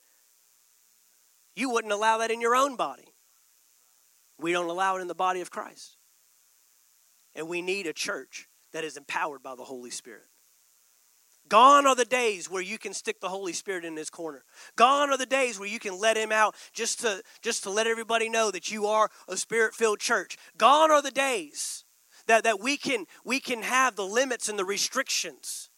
[1.55, 3.13] You wouldn't allow that in your own body.
[4.39, 5.97] We don't allow it in the body of Christ.
[7.35, 10.27] And we need a church that is empowered by the Holy Spirit.
[11.47, 14.45] Gone are the days where you can stick the Holy Spirit in his corner.
[14.77, 17.87] Gone are the days where you can let him out just to just to let
[17.87, 20.37] everybody know that you are a spirit-filled church.
[20.57, 21.83] Gone are the days
[22.27, 25.69] that, that we can we can have the limits and the restrictions.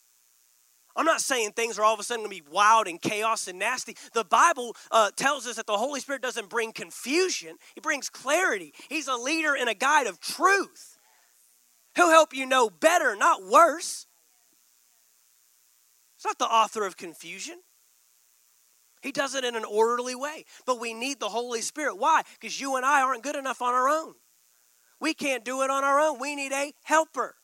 [0.95, 3.47] I'm not saying things are all of a sudden going to be wild and chaos
[3.47, 3.95] and nasty.
[4.13, 8.73] The Bible uh, tells us that the Holy Spirit doesn't bring confusion, He brings clarity.
[8.89, 10.97] He's a leader and a guide of truth.
[11.95, 14.07] He'll help you know better, not worse.
[16.15, 17.59] It's not the author of confusion.
[19.01, 20.45] He does it in an orderly way.
[20.65, 21.97] But we need the Holy Spirit.
[21.97, 22.23] Why?
[22.39, 24.13] Because you and I aren't good enough on our own.
[25.01, 26.19] We can't do it on our own.
[26.19, 27.35] We need a helper.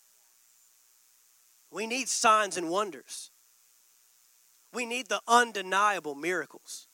[1.69, 3.31] We need signs and wonders.
[4.73, 6.87] We need the undeniable miracles.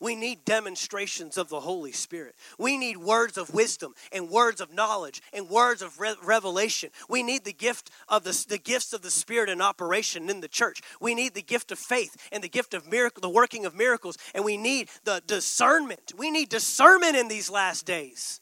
[0.00, 2.34] We need demonstrations of the Holy Spirit.
[2.58, 6.88] We need words of wisdom and words of knowledge and words of re- revelation.
[7.06, 10.48] We need the gift of the, the gifts of the Spirit in operation in the
[10.48, 10.80] church.
[11.02, 14.16] We need the gift of faith and the gift of miracle, the working of miracles,
[14.34, 16.14] and we need the discernment.
[16.16, 18.40] We need discernment in these last days.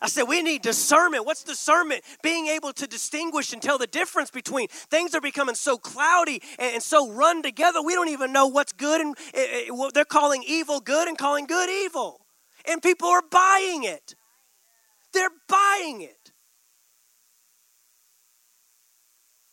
[0.00, 1.26] I said, we need discernment.
[1.26, 2.02] What's discernment?
[2.22, 6.82] Being able to distinguish and tell the difference between things are becoming so cloudy and,
[6.82, 9.00] so run together, we don't even know what's good.
[9.00, 12.20] And eh, eh, eh, it, it, they're calling evil good and calling good evil.
[12.68, 14.14] And people are buying it.
[15.12, 16.32] They're buying it.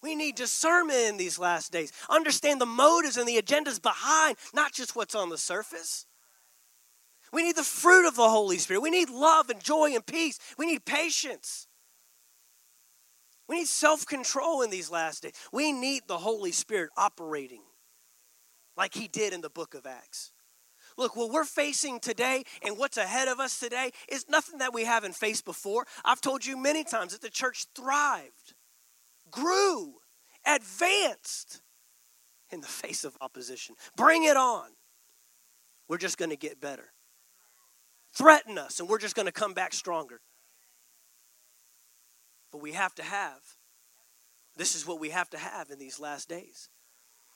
[0.05, 1.91] We need discernment in these last days.
[2.09, 6.05] Understand the motives and the agendas behind, not just what's on the surface.
[7.35, 8.79] We need the fruit of the Holy Spirit.
[8.79, 10.39] We need love and joy and peace.
[10.57, 11.67] We need patience.
[13.49, 15.33] We need self control in these last days.
[15.51, 17.63] We need the Holy Spirit operating
[18.77, 20.31] like He did in the book of Acts.
[20.97, 24.85] Look, what we're facing today and what's ahead of us today is nothing that we
[24.85, 25.85] haven't faced before.
[26.05, 28.53] I've told you many times that the church thrived,
[29.29, 29.95] grew,
[30.47, 31.61] advanced
[32.49, 33.75] in the face of opposition.
[33.97, 34.69] Bring it on.
[35.89, 36.93] We're just going to get better
[38.15, 40.21] threaten us, and we're just going to come back stronger.
[42.51, 43.41] But we have to have,
[44.55, 46.69] this is what we have to have in these last days.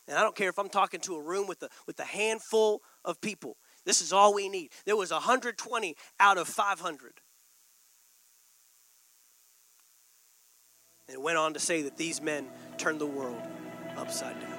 [0.07, 2.81] And I don't care if I'm talking to a room with a, with a handful
[3.05, 3.57] of people.
[3.85, 4.71] This is all we need.
[4.85, 7.21] There was 120 out of 500.
[11.07, 13.41] And it went on to say that these men turned the world
[13.97, 14.58] upside down.